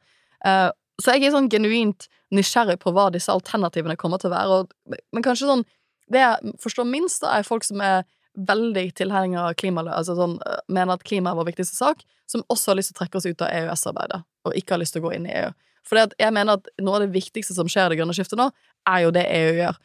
[0.45, 0.69] Uh,
[1.01, 4.59] så jeg er sånn genuint nysgjerrig på hva disse alternativene kommer til å være.
[4.61, 5.63] Og, men kanskje sånn
[6.11, 8.01] Det jeg forstår minst, da, er folk som er
[8.35, 12.43] veldig tilhengere av klima, altså sånn, eh, mener at klima er vår viktigste sak, som
[12.51, 15.03] også har lyst til å trekke oss ut av EØS-arbeidet, og ikke har lyst til
[15.03, 15.53] å gå inn i EU.
[15.87, 18.49] For jeg mener at noe av det viktigste som skjer i det grønne skiftet nå,
[18.89, 19.79] er jo det EU gjør.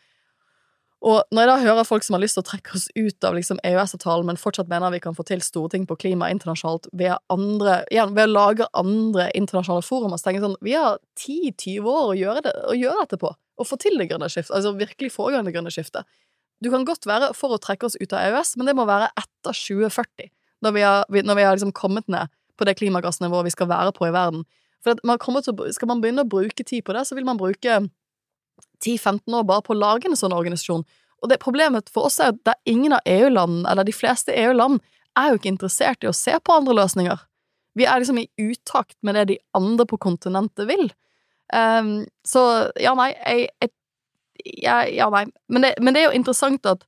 [1.06, 3.36] Og når jeg da hører folk som har lyst til å trekke oss ut av
[3.36, 7.12] liksom EØS-avtalen, men fortsatt mener vi kan få til store ting på klima internasjonalt ved,
[7.32, 11.90] andre, igjen, ved å lage andre internasjonale forumer, så tenker jeg sånn Vi har 10-20
[11.92, 14.54] år å gjøre, det, å gjøre dette på, Å få til det grønne skiftet.
[14.56, 16.08] Altså virkelig få i gang det grønne skiftet.
[16.64, 19.12] Du kan godt være for å trekke oss ut av EØS, men det må være
[19.12, 20.32] etter 2040,
[20.64, 23.92] når vi har, når vi har liksom kommet ned på det klimagassnivået vi skal være
[23.96, 24.46] på i verden.
[24.84, 27.80] For man til, skal man begynne å bruke tid på det, så vil man bruke
[28.84, 30.84] 10-15 år bare på å lage en sånn organisasjon.
[31.22, 34.82] Og det Problemet for oss er at er ingen av EU-landene, eller de fleste EU-land,
[35.16, 37.24] er jo ikke interessert i å se på andre løsninger.
[37.76, 40.90] Vi er liksom i utakt med det de andre på kontinentet vil.
[41.52, 42.42] Um, så
[42.80, 43.72] ja, nei, jeg, jeg,
[44.64, 45.26] jeg Ja, nei.
[45.52, 46.84] Men det, men det er jo interessant at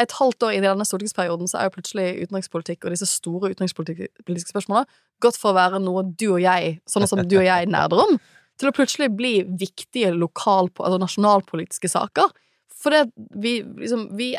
[0.00, 3.52] et halvt år inn i denne stortingsperioden så er jo plutselig utenrikspolitikk og disse store
[3.52, 4.88] utenrikspolitiske spørsmålene
[5.20, 8.14] gått for å være noe du og jeg, sånn som du og jeg nerder om,
[8.60, 12.32] til å plutselig bli viktige lokal, altså nasjonalpolitiske saker.
[12.80, 14.32] For det vi liksom vi,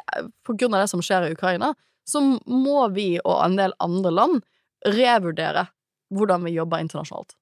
[0.45, 1.74] På grunn av det som skjer i Ukraina,
[2.08, 4.41] så må vi og en del andre land
[4.88, 5.67] revurdere
[6.12, 7.36] hvordan vi jobber internasjonalt.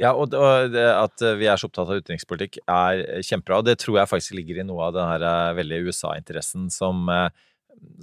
[0.00, 3.62] Ja, og, det at vi er så opptatt av utenrikspolitikk er kjempebra.
[3.62, 5.24] Og det tror jeg faktisk ligger i noe av den her
[5.56, 7.30] veldige veldig USA-interessen som, eh,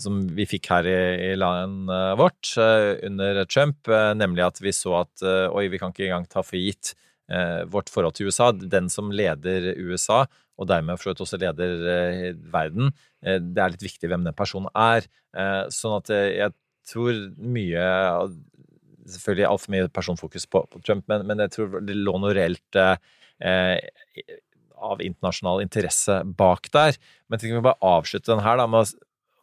[0.02, 5.00] som vi fikk her i, i landet vårt eh, under Trump, nemlig at vi så
[5.04, 6.96] at oi, vi kan ikke engang ta for gitt
[7.72, 8.50] vårt forhold til USA.
[8.52, 10.26] Den som leder USA,
[10.60, 12.92] og dermed for så vidt også leder verden,
[13.24, 15.08] det er litt viktig hvem den personen er.
[15.74, 16.52] Sånn at jeg
[16.92, 17.88] tror mye
[19.10, 22.80] selvfølgelig altfor mye personfokus på, på Trump, men, men, jeg tror det lå noe reelt
[22.80, 22.96] eh,
[24.84, 26.98] av internasjonal interesse bak der.
[27.28, 28.94] Men jeg tenker vi bare avslutte den her da, med,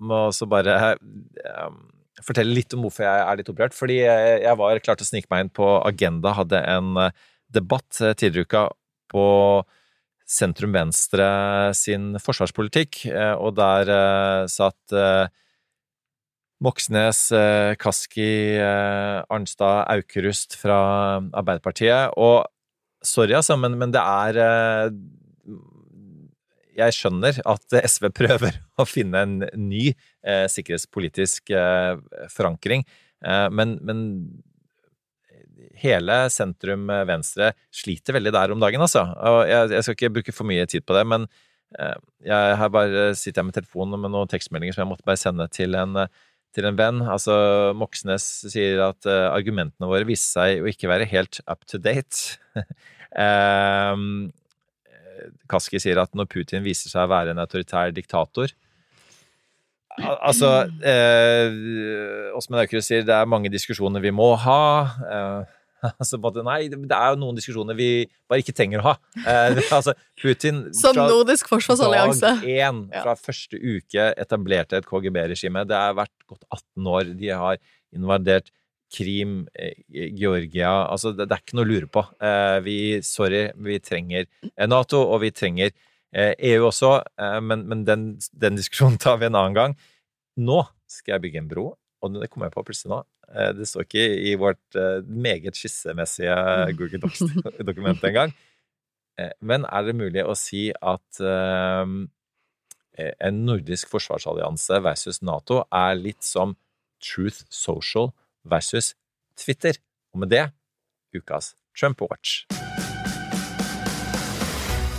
[0.00, 1.80] med også bare um,
[2.24, 3.76] fortelle litt om hvorfor jeg er litt opprørt.
[3.76, 7.14] Fordi jeg, var var klart å snike meg inn på Agenda, hadde en eh,
[7.50, 8.64] debatt tidligere i uka
[9.10, 9.26] på
[10.30, 11.26] sentrum-venstre
[11.74, 13.00] sin forsvarspolitikk,
[13.42, 13.88] og der
[14.46, 14.94] satt
[16.62, 17.24] Moxnes,
[17.82, 18.28] Kaski,
[18.62, 20.78] Arnstad, Aukrust fra
[21.18, 22.14] Arbeiderpartiet.
[22.14, 22.46] Og
[23.02, 24.94] sorry, altså, men, men det er
[26.78, 31.96] Jeg skjønner at SV prøver å finne en ny eh, sikkerhetspolitisk eh,
[32.32, 32.86] forankring,
[33.24, 34.06] eh, men, men,
[35.80, 39.06] hele sentrum venstre sliter veldig der om dagen, altså.
[39.48, 41.24] Jeg, jeg skal ikke bruke for mye tid på det, men
[42.26, 45.46] jeg har bare sitter jeg med telefonen med noen tekstmeldinger som jeg måtte bare sende
[45.54, 46.02] til en
[46.56, 47.00] til en venn.
[47.06, 47.34] Altså,
[47.78, 52.36] Moxnes sier at uh, argumentene våre viste seg å ikke være helt up to date.
[53.14, 54.30] um,
[55.50, 58.52] Kaski sier at når Putin viser seg å være en autoritær diktator
[60.00, 60.50] Altså
[60.86, 64.60] eh, Åsmund Aukrust sier det er mange diskusjoner vi må ha.
[65.02, 65.56] Eh,
[65.96, 68.94] Altså, nei, det er jo noen diskusjoner vi bare ikke trenger å ha.
[69.16, 72.34] Eh, altså, Putin Som nordisk forsvarsallianse.
[72.42, 75.64] Dag én, fra første uke, etablerte et KGB-regime.
[75.68, 77.14] Det har vært gått 18 år.
[77.20, 77.60] De har
[77.96, 78.52] invadert
[78.90, 82.02] Krim, eh, Georgia Altså, det, er ikke noe å lure på.
[82.22, 82.76] Eh, vi,
[83.06, 85.72] sorry, vi trenger eh, Nato, og vi trenger
[86.10, 86.88] EU e også,
[87.46, 88.00] men, men den,
[88.34, 89.76] den diskusjonen tar vi en annen gang.
[90.42, 91.66] Nå skal jeg bygge en bro,
[92.02, 92.98] og det kommer jeg på plutselig nå.
[93.54, 96.34] Det står ikke i vårt meget skissemessige.
[96.74, 98.34] Google Docs-dokument engang.
[99.38, 106.58] Men er det mulig å si at en nordisk forsvarsallianse versus Nato er litt som
[106.98, 108.10] Truth Social
[108.44, 108.94] versus
[109.36, 109.74] Twitter?
[110.12, 110.50] Og med det
[111.14, 112.46] ukas Trump Watch.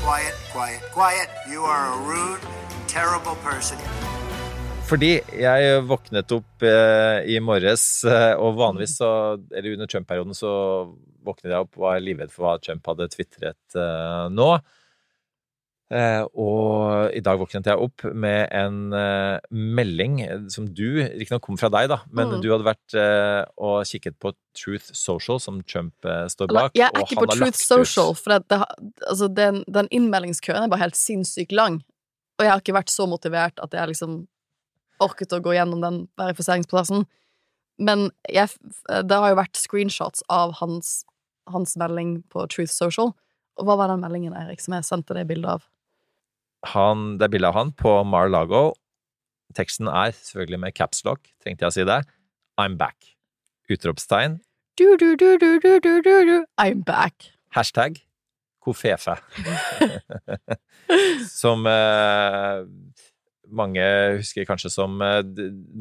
[0.02, 1.30] Quiet, quiet, quiet.
[1.48, 2.42] You are a rude,
[2.88, 3.78] terrible person.
[4.90, 9.12] Fordi jeg våknet opp eh, i morges, eh, og vanligvis så
[9.56, 10.52] Eller under Trump-perioden så
[11.24, 14.50] våknet jeg opp og var livredd for hva Trump hadde tvitret eh, nå.
[15.92, 20.22] Eh, og i dag våknet jeg opp med en eh, melding
[20.54, 22.36] som du Riktignok kom fra deg, da, men mm.
[22.40, 26.78] du hadde vært eh, og kikket på Truth Social, som Trump står bak.
[26.80, 28.62] Jeg er ikke på Truth Social, for det, det,
[29.04, 31.82] altså, den, den innmeldingskøen er bare helt sinnssykt lang.
[32.40, 34.22] Og jeg har ikke vært så motivert at jeg liksom
[35.04, 37.04] orket å gå gjennom den verifiseringsprosessen.
[37.82, 38.48] Men jeg,
[38.88, 41.02] det har jo vært screenshots av hans,
[41.52, 43.12] hans, melding på Truth Social.
[43.60, 45.68] Og hva var den meldingen, Eirik, som jeg sendte deg bilde av?
[46.76, 48.72] Han, det er bilde av han på Mar-Lago.
[49.58, 52.00] Teksten er selvfølgelig med capslock, trengte jeg å si det.
[52.62, 53.16] I'm back.
[53.72, 54.40] Utropstegn.
[54.80, 56.38] Du, du, du, du, du, du, du, du.
[56.62, 57.32] I'm back.
[57.56, 58.00] Hashtag
[58.62, 59.18] kofefe.
[61.42, 62.62] som eh,
[63.52, 63.86] mange
[64.20, 65.22] husker kanskje som eh,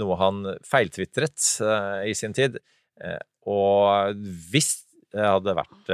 [0.00, 2.58] noe han feiltvitret eh, i sin tid.
[3.02, 4.16] Eh, og
[4.52, 5.90] hvis det hadde vært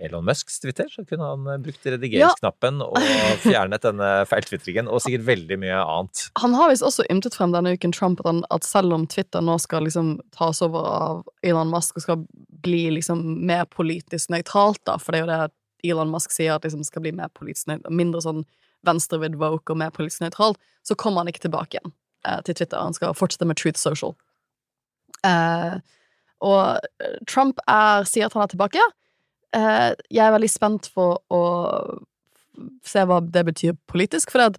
[0.00, 2.86] Elon Musks Twitter, så kunne han brukt redigeringsknappen ja.
[2.88, 2.98] og
[3.44, 6.24] fjernet denne feiltvitringen, og sikkert veldig mye annet.
[6.40, 9.84] Han har visst også ymtet frem denne uken, Trump, at selv om Twitter nå skal
[9.86, 12.24] liksom tas over av Elon Musk og skal
[12.62, 16.62] bli liksom mer politisk nøytralt, da, for det er jo det Elon Musk sier, at
[16.62, 18.44] det liksom skal bli mer politisk nøytralt, mindre sånn
[18.86, 21.94] venstrevidd woke og mer politisk nøytralt, så kommer han ikke tilbake igjen
[22.26, 22.82] eh, til Twitter.
[22.82, 24.16] Han skal fortsette med Truth Social.
[25.26, 25.76] Eh,
[26.42, 28.84] og eh, Trump er, sier at han er tilbake.
[29.56, 31.42] Eh, jeg er veldig spent for å
[32.86, 34.52] se hva det betyr politisk, for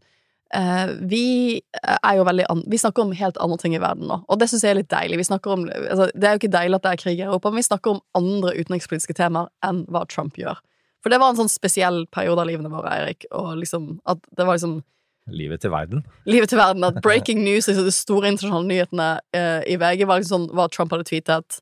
[0.53, 4.37] Uh, vi er jo veldig Vi snakker om helt andre ting i verden nå, og
[4.37, 5.17] det syns jeg er litt deilig.
[5.23, 7.57] Vi om, altså, det er jo ikke deilig at det er krig i Europa, men
[7.57, 10.61] vi snakker om andre utenrikspolitiske temaer enn hva Trump gjør.
[11.01, 14.45] For det var en sånn spesiell periode av livene våre, Eirik, og liksom at det
[14.45, 14.83] var liksom
[15.31, 16.01] Livet til verden.
[16.27, 20.19] livet til verden at breaking news, liksom de store internasjonale nyhetene eh, i VG, var
[20.19, 21.61] liksom sånn hva Trump hadde tweetet,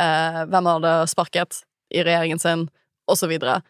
[0.00, 1.62] eh, hvem har hadde sparket
[1.94, 2.68] i regjeringen sin,
[3.28, 3.60] videre.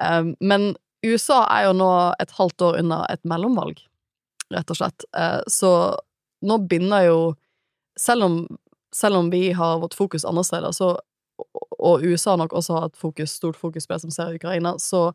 [0.00, 0.74] Eh, men
[1.06, 3.80] USA er jo nå et halvt år unna et mellomvalg,
[4.54, 5.06] rett og slett.
[5.16, 5.72] Eh, så
[6.42, 7.20] nå begynner jo
[7.98, 8.40] selv om,
[8.94, 10.96] selv om vi har vårt fokus andre steder, så,
[11.78, 14.76] og USA nok også har et fokus, stort fokus på det som skjer i Ukraina,
[14.82, 15.10] så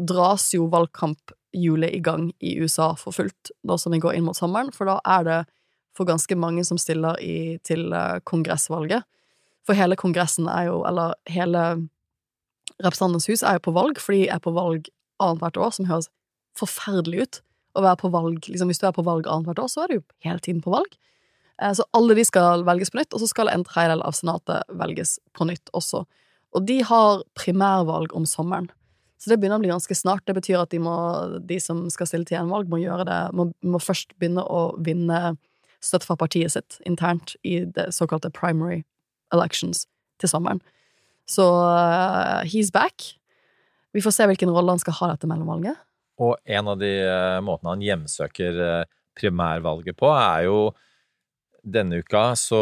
[0.00, 4.36] dras jo valgkamphjulet i gang i USA for fullt nå som vi går inn mot
[4.36, 5.40] sommeren, for da er det
[5.96, 9.04] for ganske mange som stiller i, til eh, kongressvalget.
[9.70, 11.60] For hele kongressen er jo, eller hele
[12.80, 14.88] Representantenes hus er jo på valg, for de er på valg
[15.22, 16.08] annethvert år, som høres
[16.58, 17.38] forferdelig ut.
[17.78, 19.94] Å være på valg, liksom Hvis du er på valg annethvert år, så er du
[20.00, 20.96] jo hele tiden på valg.
[21.62, 24.74] Eh, Så alle de skal velges på nytt, og så skal en tredjedel av senatet
[24.74, 26.02] velges på nytt også.
[26.50, 28.70] Og de har primærvalg om sommeren.
[29.22, 30.26] Så det begynner å bli ganske snart.
[30.26, 30.96] Det betyr at de, må,
[31.46, 35.36] de som skal stille til gjenvalg, må gjøre det Må, må først begynne å vinne
[35.78, 38.82] støtte fra partiet sitt internt i det såkalte primary
[39.34, 39.86] elections
[40.20, 40.60] til sommeren.
[41.30, 43.14] Så uh, he's back.
[43.94, 45.78] Vi får se hvilken rolle han skal ha dette mellomvalget.
[46.20, 50.70] Og en av de uh, måtene han hjemsøker uh, primærvalget på, er jo
[51.60, 52.58] Denne uka så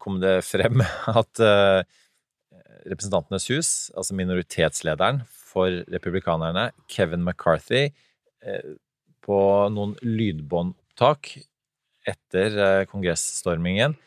[0.00, 0.80] kom det frem
[1.20, 1.40] at
[2.88, 7.90] Representantenes hus, altså minoritetslederen for republikanerne, Kevin McCarthy,
[9.20, 9.42] på
[9.76, 11.34] noen lydbåndopptak
[12.08, 12.56] etter
[12.88, 13.98] kongressstormingen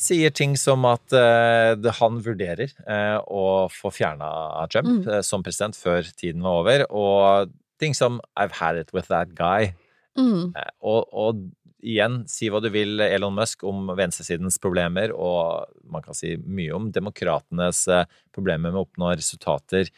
[0.00, 4.30] sier ting som at uh, han vurderer uh, å få fjerna
[4.72, 5.00] Trump Mm.
[5.06, 9.34] uh, som president før tiden var over, og ting som 'I've had it with that
[9.36, 9.74] guy'.
[10.18, 10.52] Mm.
[10.82, 16.14] Og, og igjen, si hva du vil, Elon Musk, om venstresidens problemer, og man kan
[16.14, 17.86] si mye om demokratenes
[18.34, 19.88] problemer med å oppnå resultater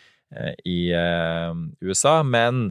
[0.64, 0.92] i
[1.82, 2.70] USA, men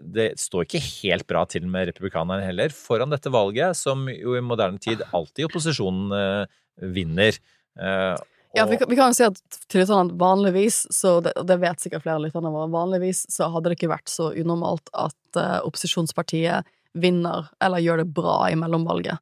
[0.00, 4.40] det står ikke helt bra til med republikanerne heller, foran dette valget, som jo i
[4.40, 6.46] moderne tid alltid opposisjonen
[6.82, 7.36] vinner.
[7.80, 8.16] Eh,
[8.56, 9.36] Ja, vi, kan- vi kan jo si at
[9.68, 13.50] til et sånt vanligvis, så det, det vet sikkert flere av lytterne våre, vanligvis så
[13.52, 16.64] hadde det ikke vært så unormalt at uh, opposisjonspartiet
[16.96, 19.20] vinner eller gjør det bra i mellomvalget,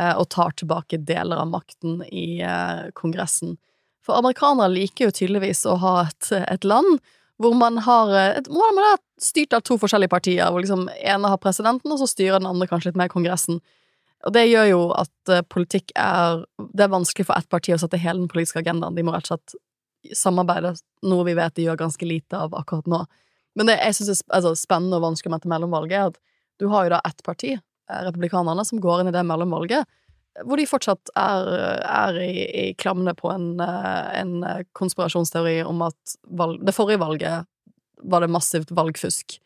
[0.00, 3.54] uh, og tar tilbake deler av makten i uh, Kongressen.
[4.02, 6.98] For amerikanere liker jo tydeligvis å ha et, et land
[7.38, 11.30] hvor man har et, hvor man er styrt av to forskjellige partier, hvor liksom ene
[11.30, 13.62] har presidenten, og så styrer den andre kanskje litt mer Kongressen.
[14.24, 17.80] Og det gjør jo at eh, politikk er Det er vanskelig for ett parti å
[17.80, 18.96] sette hele den politiske agendaen.
[18.96, 20.74] De må rett og slett samarbeide,
[21.08, 23.04] noe vi vet de gjør ganske lite av akkurat nå.
[23.56, 26.18] Men det jeg syns er altså, spennende og vanskelig med dette mellomvalget, er at
[26.60, 29.88] du har jo da ett parti, eh, republikanerne, som går inn i det mellomvalget,
[30.44, 31.48] hvor de fortsatt er,
[31.86, 34.36] er i, i klammene på en, eh, en
[34.76, 37.48] konspirasjonsteori om at valg, det forrige valget
[38.04, 39.38] var det massivt valgfusk.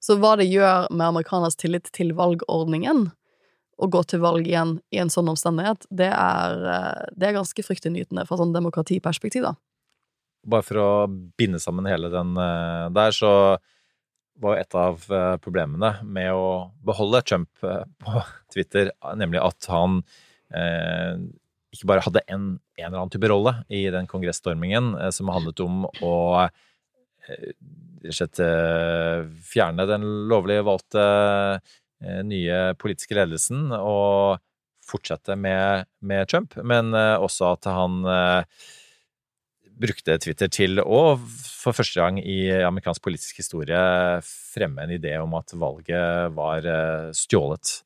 [0.00, 3.08] Så hva det gjør med amerikaners tillit til valgordningen,
[3.78, 7.64] å gå til valg igjen i en sånn omstendighet, det er, eh, det er ganske
[7.64, 9.54] fryktinngytende fra sånn demokratiperspektiv, da.
[10.48, 10.90] bare for å
[11.38, 13.32] binde sammen hele den eh, der, så
[14.38, 18.22] var jo et av eh, problemene med å beholde Trump på
[18.54, 20.02] Twitter, nemlig at han
[20.54, 21.18] eh,
[21.74, 22.46] ikke bare hadde en,
[22.78, 26.14] en eller annen type rolle i den kongressstormingen eh, som handlet om å
[27.28, 27.50] eh,
[29.44, 31.04] fjerne den lovlig valgte
[31.98, 34.38] nye politiske ledelsen og
[34.88, 38.68] fortsette med, med Trump, men eh, også at han eh,
[39.78, 43.80] brukte Twitter til å for første gang i amerikansk politisk historie
[44.26, 47.76] fremme en idé om at valget var eh, stjålet.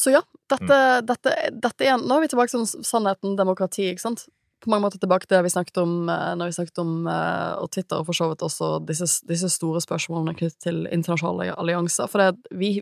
[0.00, 4.06] Så ja, dette, dette, dette er Nå er vi tilbake til sånn sannheten, demokrati, ikke
[4.06, 4.28] sant?
[4.60, 7.52] På mange måter tilbake til det vi snakket om eh, når vi snakket om eh,
[7.62, 12.10] og Twitter, og for så vidt også disse, disse store spørsmålene knyttet til internasjonale allianser.
[12.10, 12.74] For det, vi,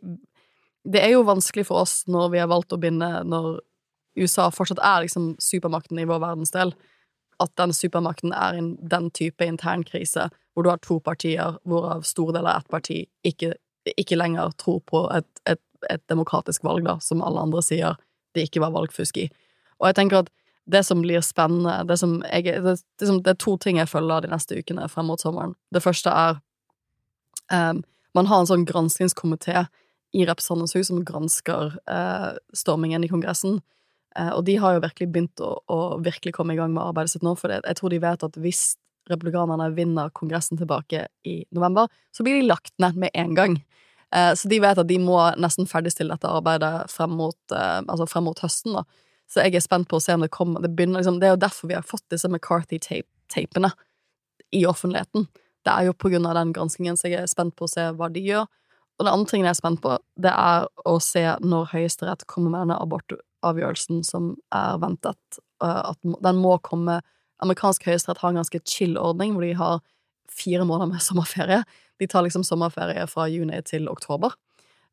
[0.89, 3.61] det er jo vanskelig for oss når vi har valgt å binde Når
[4.19, 6.75] USA fortsatt er liksom supermakten i vår verdensdel,
[7.39, 12.35] at den supermakten er en, den type internkrise hvor du har to partier, hvorav store
[12.35, 13.53] deler av ett parti ikke,
[13.95, 17.95] ikke lenger tror på et, et, et demokratisk valg, da, som alle andre sier
[18.35, 19.29] det ikke var valgfusk i.
[19.79, 20.33] Og jeg tenker at
[20.69, 24.25] det som blir spennende Det, som jeg, det, det, det er to ting jeg følger
[24.25, 25.55] de neste ukene frem mot sommeren.
[25.73, 26.41] Det første er
[27.53, 27.83] um,
[28.17, 29.67] Man har en sånn granskingskomité
[30.17, 33.61] i Representantenes hus som gransker uh, stormingen i Kongressen.
[34.17, 37.13] Uh, og de har jo virkelig begynt å, å virkelig komme i gang med arbeidet
[37.15, 38.63] sitt nå, for jeg tror de vet at hvis
[39.09, 43.59] republikanerne vinner Kongressen tilbake i november, så blir de lagt ned med en gang.
[44.17, 48.29] Eh, så de vet at de må nesten ferdigstille dette arbeidet frem mot, altså frem
[48.29, 48.85] mot høsten, da.
[49.29, 51.35] Så jeg er spent på å se om det kommer Det, begynner, liksom, det er
[51.35, 53.73] jo derfor vi har fått disse McCarthy-tapene
[54.57, 55.27] i offentligheten.
[55.67, 57.91] Det er jo på grunn av den granskingen, så jeg er spent på å se
[57.99, 58.47] hva de gjør.
[58.99, 62.55] Og det andre tingen jeg er spent på, det er å se når Høyesterett kommer
[62.55, 65.41] med denne abortavgjørelsen som er ventet.
[65.63, 67.03] eh, At den må komme
[67.39, 69.81] Amerikansk høyesterett har en ganske chill ordning, hvor de har
[70.31, 71.63] fire måneder med sommerferie.
[71.99, 74.35] De tar liksom sommerferie fra juni til oktober.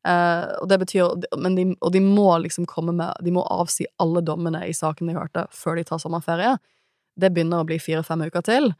[0.06, 4.20] Eh, og det betyr de, Og de må liksom komme med De må avsi alle
[4.22, 6.56] dommene i saken de hørte, før de tar sommerferie.
[7.18, 8.70] Det begynner å bli fire-fem uker til.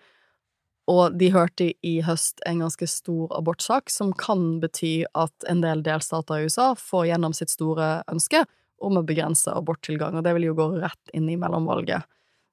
[0.86, 5.82] Og de hørte i høst en ganske stor abortsak, som kan bety at en del
[5.82, 8.44] delstater i USA får gjennom sitt store ønske
[8.78, 12.06] om å begrense aborttilgang, og det vil jo gå rett inn i mellomvalget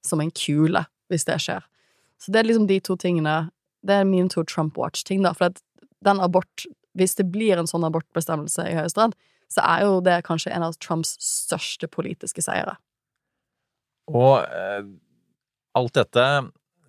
[0.04, 1.62] som en kule, hvis det skjer.
[2.18, 3.50] Så det er liksom de to tingene
[3.84, 5.52] Det er mine to Trump Watch-ting, da, for
[6.00, 6.64] den abort
[6.94, 9.16] Hvis det blir en sånn abortbestemmelse i Høyesterett,
[9.50, 12.76] så er jo det kanskje en av Trumps største politiske seire.
[14.10, 14.84] Og eh,
[15.78, 16.26] alt dette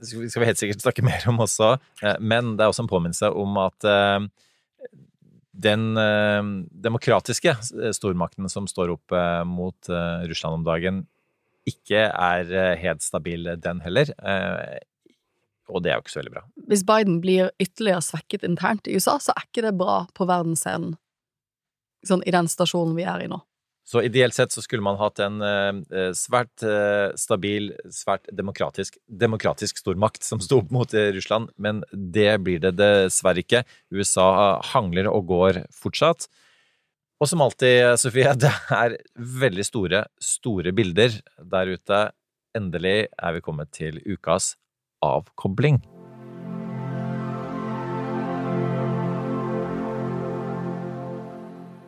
[0.06, 3.32] skal vi helt sikkert snakke mer om også, eh, men det er også en påminnelse
[3.34, 4.28] om at eh,
[5.56, 6.44] den eh,
[6.86, 7.56] demokratiske
[7.96, 11.06] stormakten som står opp eh, mot eh, Russland om dagen,
[11.66, 14.12] ikke er helt stabil, den heller.
[15.66, 16.46] Eh, og det er jo ikke så veldig bra.
[16.70, 20.96] Hvis Biden blir ytterligere svekket internt i USA, så er ikke det bra på verdensscenen
[22.06, 23.42] sånn, i den stasjonen vi er i nå.
[23.86, 29.78] Så ideelt sett så skulle man hatt en eh, svært eh, stabil, svært demokratisk, demokratisk
[29.78, 33.62] stormakt som sto opp mot eh, Russland, men det blir det dessverre ikke.
[33.94, 36.26] USA hangler og går fortsatt.
[37.22, 38.98] Og som alltid, Sofie, det er
[39.46, 41.22] veldig store, store bilder
[41.54, 42.02] der ute.
[42.58, 44.56] Endelig er vi kommet til ukas
[45.04, 45.82] avkobling.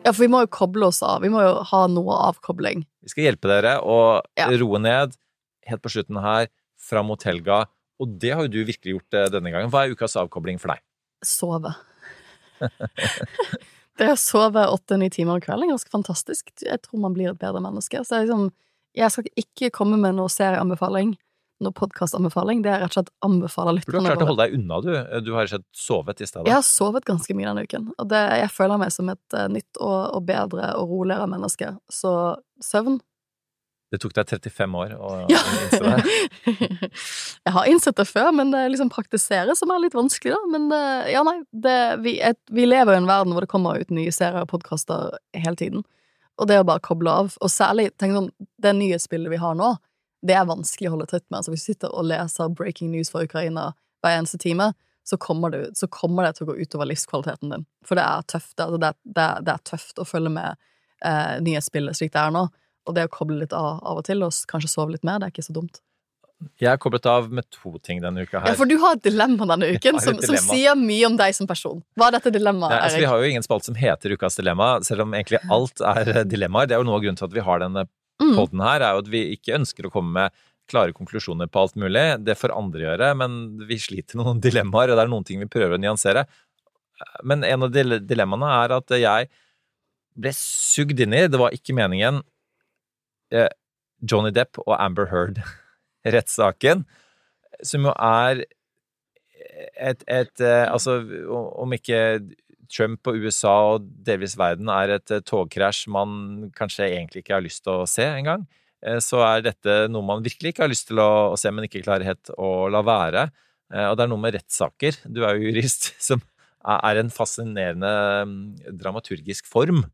[0.04, 1.20] Ja, for vi må jo koble oss av.
[1.20, 2.84] Vi må jo ha noe avkobling.
[3.04, 4.46] Vi skal hjelpe dere å Ja.
[4.48, 5.16] roe ned
[5.66, 6.48] helt på slutten her,
[6.78, 7.66] fram mot helga.
[8.00, 9.70] Og det har jo du virkelig gjort eh, denne gangen.
[9.70, 10.80] Hva er ukas avkobling for deg?
[11.22, 11.74] Sove.
[13.98, 16.52] det å sove åtte-ni timer om kvelden er ganske fantastisk.
[16.62, 18.00] Jeg tror man blir et bedre menneske.
[18.06, 18.52] Så jeg, liksom,
[18.96, 21.16] jeg skal ikke komme med noe serieanbefaling,
[21.64, 22.62] noe podkastanbefaling.
[22.64, 23.84] Det er rett og slett anbefaler våre.
[23.90, 24.90] du har klart å holde deg unna, du.
[25.26, 26.46] Du har rett og slett sovet i stedet.
[26.48, 29.48] Jeg har sovet ganske mye denne uken, og det, jeg føler meg som et eh,
[29.58, 31.74] nytt og, og bedre og roligere menneske.
[31.92, 32.12] Så
[32.64, 33.00] søvn
[33.90, 35.38] Det tok deg 35 år å Ja.
[35.64, 36.88] innse det.
[37.48, 40.50] jeg har innsett det før, men det liksom praktisere som er litt vanskelig, da.
[40.52, 43.80] Men eh, ja, nei, det, vi, et, vi lever i en verden hvor det kommer
[43.80, 45.86] ut nye serier og podkaster hele tiden.
[46.38, 48.28] Og det å bare koble av, og særlig tenk sånn,
[48.62, 49.72] det nyhetsbildet vi har nå,
[50.26, 51.40] det er vanskelig å holde tritt med.
[51.40, 53.70] Altså, hvis du sitter og leser breaking news fra Ukraina
[54.02, 54.72] hver eneste time,
[55.08, 57.66] så kommer, det, så kommer det til å gå utover livskvaliteten din.
[57.86, 60.58] For det er tøft, altså, det, er, det, er, det er tøft å følge med
[61.06, 62.48] eh, nyhetsbildet slik det er nå.
[62.88, 65.28] Og det å koble litt av av og til, og kanskje sove litt mer, det
[65.28, 65.80] er ikke så dumt.
[66.62, 69.46] Jeg er koblet av med to ting denne uka Ja, for du har et dilemma
[69.50, 70.38] denne uken som, dilemma.
[70.38, 71.80] som, sier mye om deg som person.
[71.98, 74.68] Hva er dette dilemmaet, Nei, altså, vi har jo ingen spalt som heter Ukas dilemma,
[74.86, 76.70] selv om egentlig alt er eh, dilemmaer.
[76.70, 77.88] Det er jo noe av grunnen til at vi har denne
[78.18, 78.34] Mm.
[78.34, 81.78] podden her, er jo at vi ikke ønsker å komme med klare konklusjoner på alt
[81.80, 82.04] mulig.
[82.26, 83.38] Det får andre gjøre, men
[83.68, 86.26] vi sliter med noen dilemmaer, og det er noen ting vi prøver å nyansere.
[87.22, 89.30] Men en av dilemmaene er at jeg
[90.18, 92.20] ble sugd inn i, det var ikke meningen,
[93.30, 93.50] eh,
[94.02, 96.84] Johnny Depp og Amber Heard-rettssaken,
[97.68, 98.44] som jo er
[99.78, 101.00] et, et eh, Altså,
[101.30, 102.20] om ikke
[102.72, 107.44] Trump og USA og delvis verden er et eh, togkrasj man kanskje egentlig ikke har
[107.44, 108.44] lyst til å se engang,
[108.84, 111.84] eh, så er dette noe man virkelig ikke har lyst til å, se, men ikke
[111.86, 113.28] klarer helt å la være.
[113.72, 115.00] Eh, Og det er noe med rettssaker.
[115.08, 116.22] Du er jo jurist, som
[116.68, 117.92] er en fascinerende
[118.28, 118.38] mm,
[118.76, 119.86] dramaturgisk form.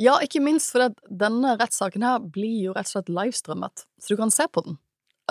[0.00, 4.20] Ja, ikke minst fordi denne rettssaken her blir jo rett og slett livestrømmet, så du
[4.20, 4.80] kan se på den.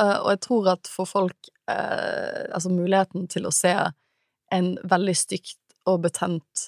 [0.01, 3.69] Og jeg tror at for folk Altså muligheten til å se
[4.51, 6.67] en veldig stygt og betent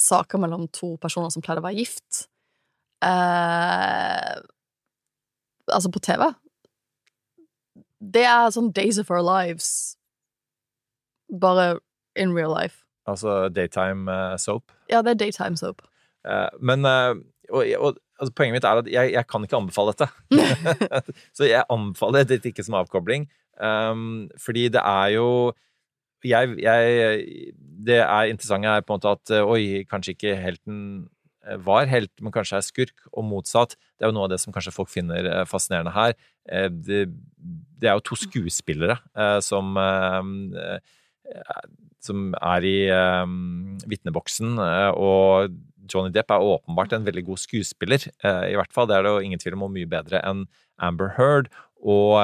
[0.00, 2.24] saker mellom to personer som pleide å være gift
[3.04, 4.40] eh,
[5.70, 6.26] Altså på TV.
[8.04, 9.96] Det er sånn Days of Our Lives,
[11.32, 11.78] bare
[12.20, 12.82] in real life.
[13.08, 14.74] Altså daytime eh, soap.
[14.92, 15.80] Ja, det er daytime soap.
[16.28, 17.14] Eh, Men eh,
[17.48, 20.10] og, og, altså, poenget mitt er at jeg, jeg kan ikke anbefale dette.
[21.36, 23.28] så jeg anbefaler dette ikke som avkobling.
[23.60, 25.28] Um, fordi det er jo
[26.24, 27.52] jeg, jeg,
[27.84, 30.78] Det er interessante er på en måte at eh, oi, kanskje ikke helten
[31.46, 33.76] eh, var helt, men kanskje er skurk, og motsatt.
[33.98, 36.16] Det er jo noe av det som kanskje folk finner eh, fascinerende her.
[36.44, 37.06] Det,
[37.80, 38.98] det er jo to skuespillere
[39.40, 39.78] som
[42.04, 42.74] som er i
[43.24, 45.54] um, vitneboksen, og
[45.88, 48.04] Johnny Depp er åpenbart en veldig god skuespiller.
[48.20, 50.44] uh, I hvert fall, det er det jo ingen tvil om, og mye bedre enn
[50.76, 51.48] Amber Heard.
[51.80, 52.20] Og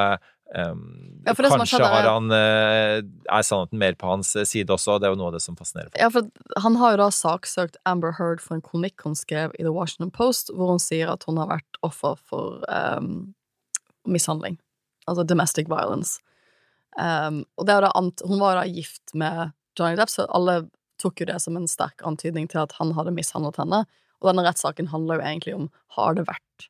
[0.57, 0.85] ehm,
[1.27, 4.99] Ja, Kanskje har han eh, er sannheten mer på hans eh, side også.
[4.99, 5.93] Det er jo noe av det som fascinerer.
[6.01, 6.31] Ja, for
[6.65, 10.13] Han har jo da saksøkt Amber Heard for en kronikk hun skrev i The Washington
[10.15, 13.35] Post, hvor hun sier at hun har vært offer for um,
[14.09, 14.59] mishandling.
[15.07, 16.21] Altså domestic violence.
[16.99, 20.65] Um, og da hun var da gift med Johnny Depp, så alle
[21.01, 23.85] tok jo det som en sterk antydning til at han hadde mishandlet henne.
[24.21, 26.69] Og denne rettssaken handler jo egentlig om har det vært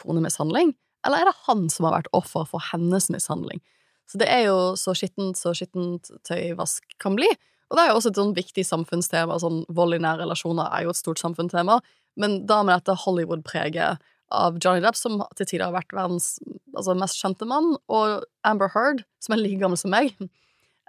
[0.00, 0.74] konemishandling,
[1.06, 3.62] eller er det han som har vært offer for hennes mishandling?
[4.10, 7.28] Så det er jo så skittent så skittent tøyvask kan bli.
[7.72, 9.38] Og det er jo også et sånn viktig samfunnstema.
[9.40, 11.78] Sånn vold i nære relasjoner er jo et stort samfunnstema.
[12.20, 16.34] Men da med dette Hollywood-preget av Johnny Depp, som til tider har vært verdens
[16.76, 20.12] altså, mest kjente mann, og Amber Heard, som er like gammel som meg,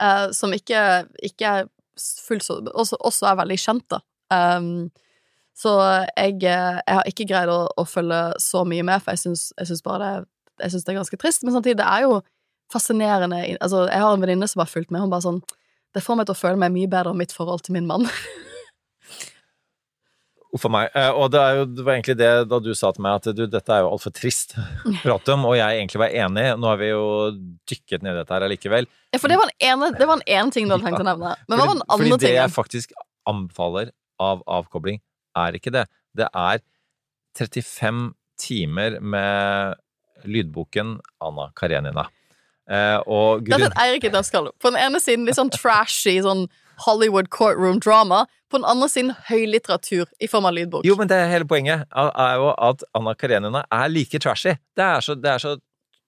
[0.04, 0.82] eh, som ikke,
[1.24, 4.02] ikke er fullt så også, også er veldig kjent, da.
[4.34, 4.90] Um,
[5.54, 5.74] så
[6.18, 9.84] jeg, eh, jeg har ikke greid å, å følge så mye med, for jeg syns,
[9.86, 10.30] bare det,
[10.66, 11.44] jeg syns det er ganske trist.
[11.46, 12.22] Men samtidig, det er jo
[12.74, 15.44] fascinerende Altså, jeg har en venninne som har fulgt med, hun bare sånn
[15.94, 18.08] Det får meg til å føle meg mye bedre om mitt forhold til min mann.
[20.54, 20.90] Uff a meg.
[20.94, 23.30] Eh, Og det, er jo, det var egentlig det da du sa til meg at
[23.38, 26.44] du, dette er jo altfor trist å prate om, og jeg egentlig var enig.
[26.62, 27.06] Nå har vi jo
[27.70, 28.90] dykket ned i dette her allikevel.
[29.14, 31.08] Ja, for det var den ene, det var en ene ting du hadde tenkt å
[31.08, 31.34] nevne.
[31.50, 32.94] Men hva var den fordi, andre fordi det jeg faktisk
[33.30, 33.90] anbefaler
[34.22, 35.02] av avkobling,
[35.38, 35.88] er ikke det.
[36.18, 36.62] Det er
[37.38, 39.80] 35 timer med
[40.30, 42.08] lydboken Anna Karenina.
[42.70, 43.66] Eh, og er grunn...
[43.68, 44.12] et Eirik i.
[44.14, 46.46] På den ene siden litt sånn trashy sånn
[46.86, 48.24] Hollywood courtroom drama.
[48.52, 50.88] På den andre siden høylitteratur i form av lydbok.
[50.88, 54.56] Jo, men det er hele poenget er er jo at Anna Karenina er like trashy.
[54.78, 55.56] Det er så, det er så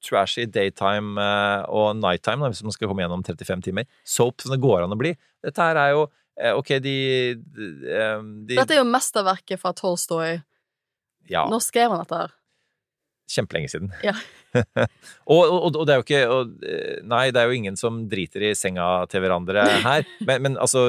[0.05, 3.89] trashy daytime eh, og nighttime, hvis man skal komme gjennom 35 timer.
[4.05, 5.15] Soap som det går an å bli.
[5.45, 6.05] Dette her er jo
[6.35, 6.95] Ok, de,
[7.39, 10.41] de, eh, de Dette er jo mesterverket fra Tolstoy.
[11.31, 12.33] Ja, Når skrev han dette her?
[13.31, 13.91] kjempelenge siden.
[14.05, 14.13] Ja.
[15.33, 18.03] og, og, og det er jo ikke og, eh, Nei, det er jo ingen som
[18.11, 20.85] driter i senga til hverandre her, men, men altså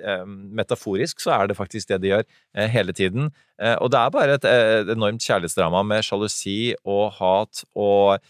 [0.00, 3.30] eh, Metaforisk så er det faktisk det de gjør eh, hele tiden.
[3.60, 8.24] Eh, og det er bare eh, et enormt kjærlighetsdrama med sjalusi og hat og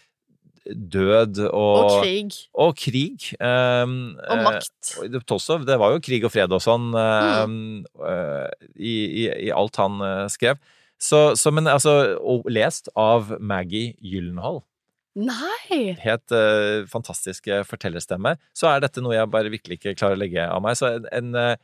[0.65, 2.37] død og Og krig.
[2.57, 3.27] Og krig.
[3.39, 4.93] Um, Og makt.
[5.05, 7.57] eh, Tolstov, det var jo krig og fred og sånn um,
[8.01, 10.57] eh, i, i, i alt han eh, skrev.
[10.97, 12.15] Så, så, men altså,
[12.49, 14.63] lest av Maggie Gyllenhaal.
[15.15, 15.93] Nei!
[16.01, 16.33] Helt
[16.91, 18.33] fantastiske fantastisk fortellerstemme.
[18.55, 20.75] Så er dette noe jeg bare virkelig ikke klarer å legge av meg.
[20.79, 21.05] Så en,
[21.35, 21.57] en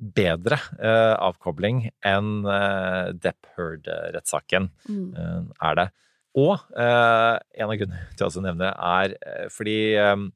[0.00, 5.50] bedre avkobling enn uh, Depp Heard-rettssaken Mm.
[5.60, 5.88] er det.
[6.38, 10.26] Og eh, en av grunnene til å nevne det, er eh, fordi eh,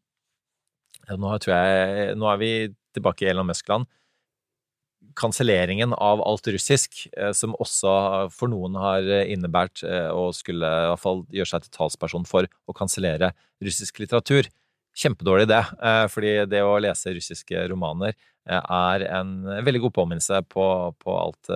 [1.14, 2.50] nå, jeg, nå er vi
[2.96, 3.86] tilbake i Elon Musk-land.
[5.14, 7.94] Kanselleringen av alt russisk, eh, som også
[8.34, 12.50] for noen har innebært eh, å skulle i hvert fall gjøre seg til talsperson for
[12.66, 13.30] å kansellere
[13.62, 14.50] russisk litteratur.
[14.98, 20.64] Kjempedårlig det, eh, fordi det å lese russiske romaner er en veldig god påminnelse på,
[21.00, 21.48] på alt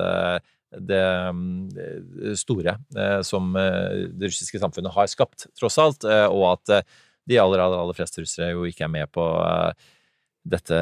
[0.70, 1.02] det
[1.32, 6.74] mm, store eh, som eh, det russiske samfunnet har skapt, tross alt, eh, og at
[6.78, 6.98] eh,
[7.28, 9.86] de aller, aller, aller fleste russere jo ikke er med på eh,
[10.48, 10.80] dette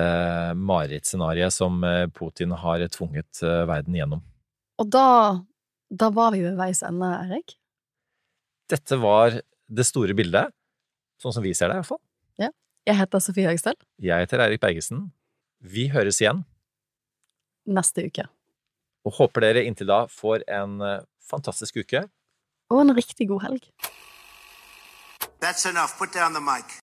[0.58, 4.24] marerittscenarioet som eh, Putin har tvunget eh, verden gjennom.
[4.82, 5.06] Og da,
[5.90, 7.56] da var vi ved veis ende, Erik?
[8.70, 10.50] Dette var det store bildet,
[11.22, 12.02] sånn som vi ser det i hvert fall.
[12.86, 13.74] Jeg heter Sofie Høgstøl.
[13.98, 15.08] Jeg heter Eirik Bergesen.
[15.58, 16.44] Vi høres igjen,
[17.66, 18.28] Neste uke.
[19.06, 22.02] Og håper dere inntil da får en eh, fantastisk uke.
[22.74, 23.70] Og en riktig god helg.
[25.40, 25.94] That's enough.
[25.98, 26.74] Put down the mic.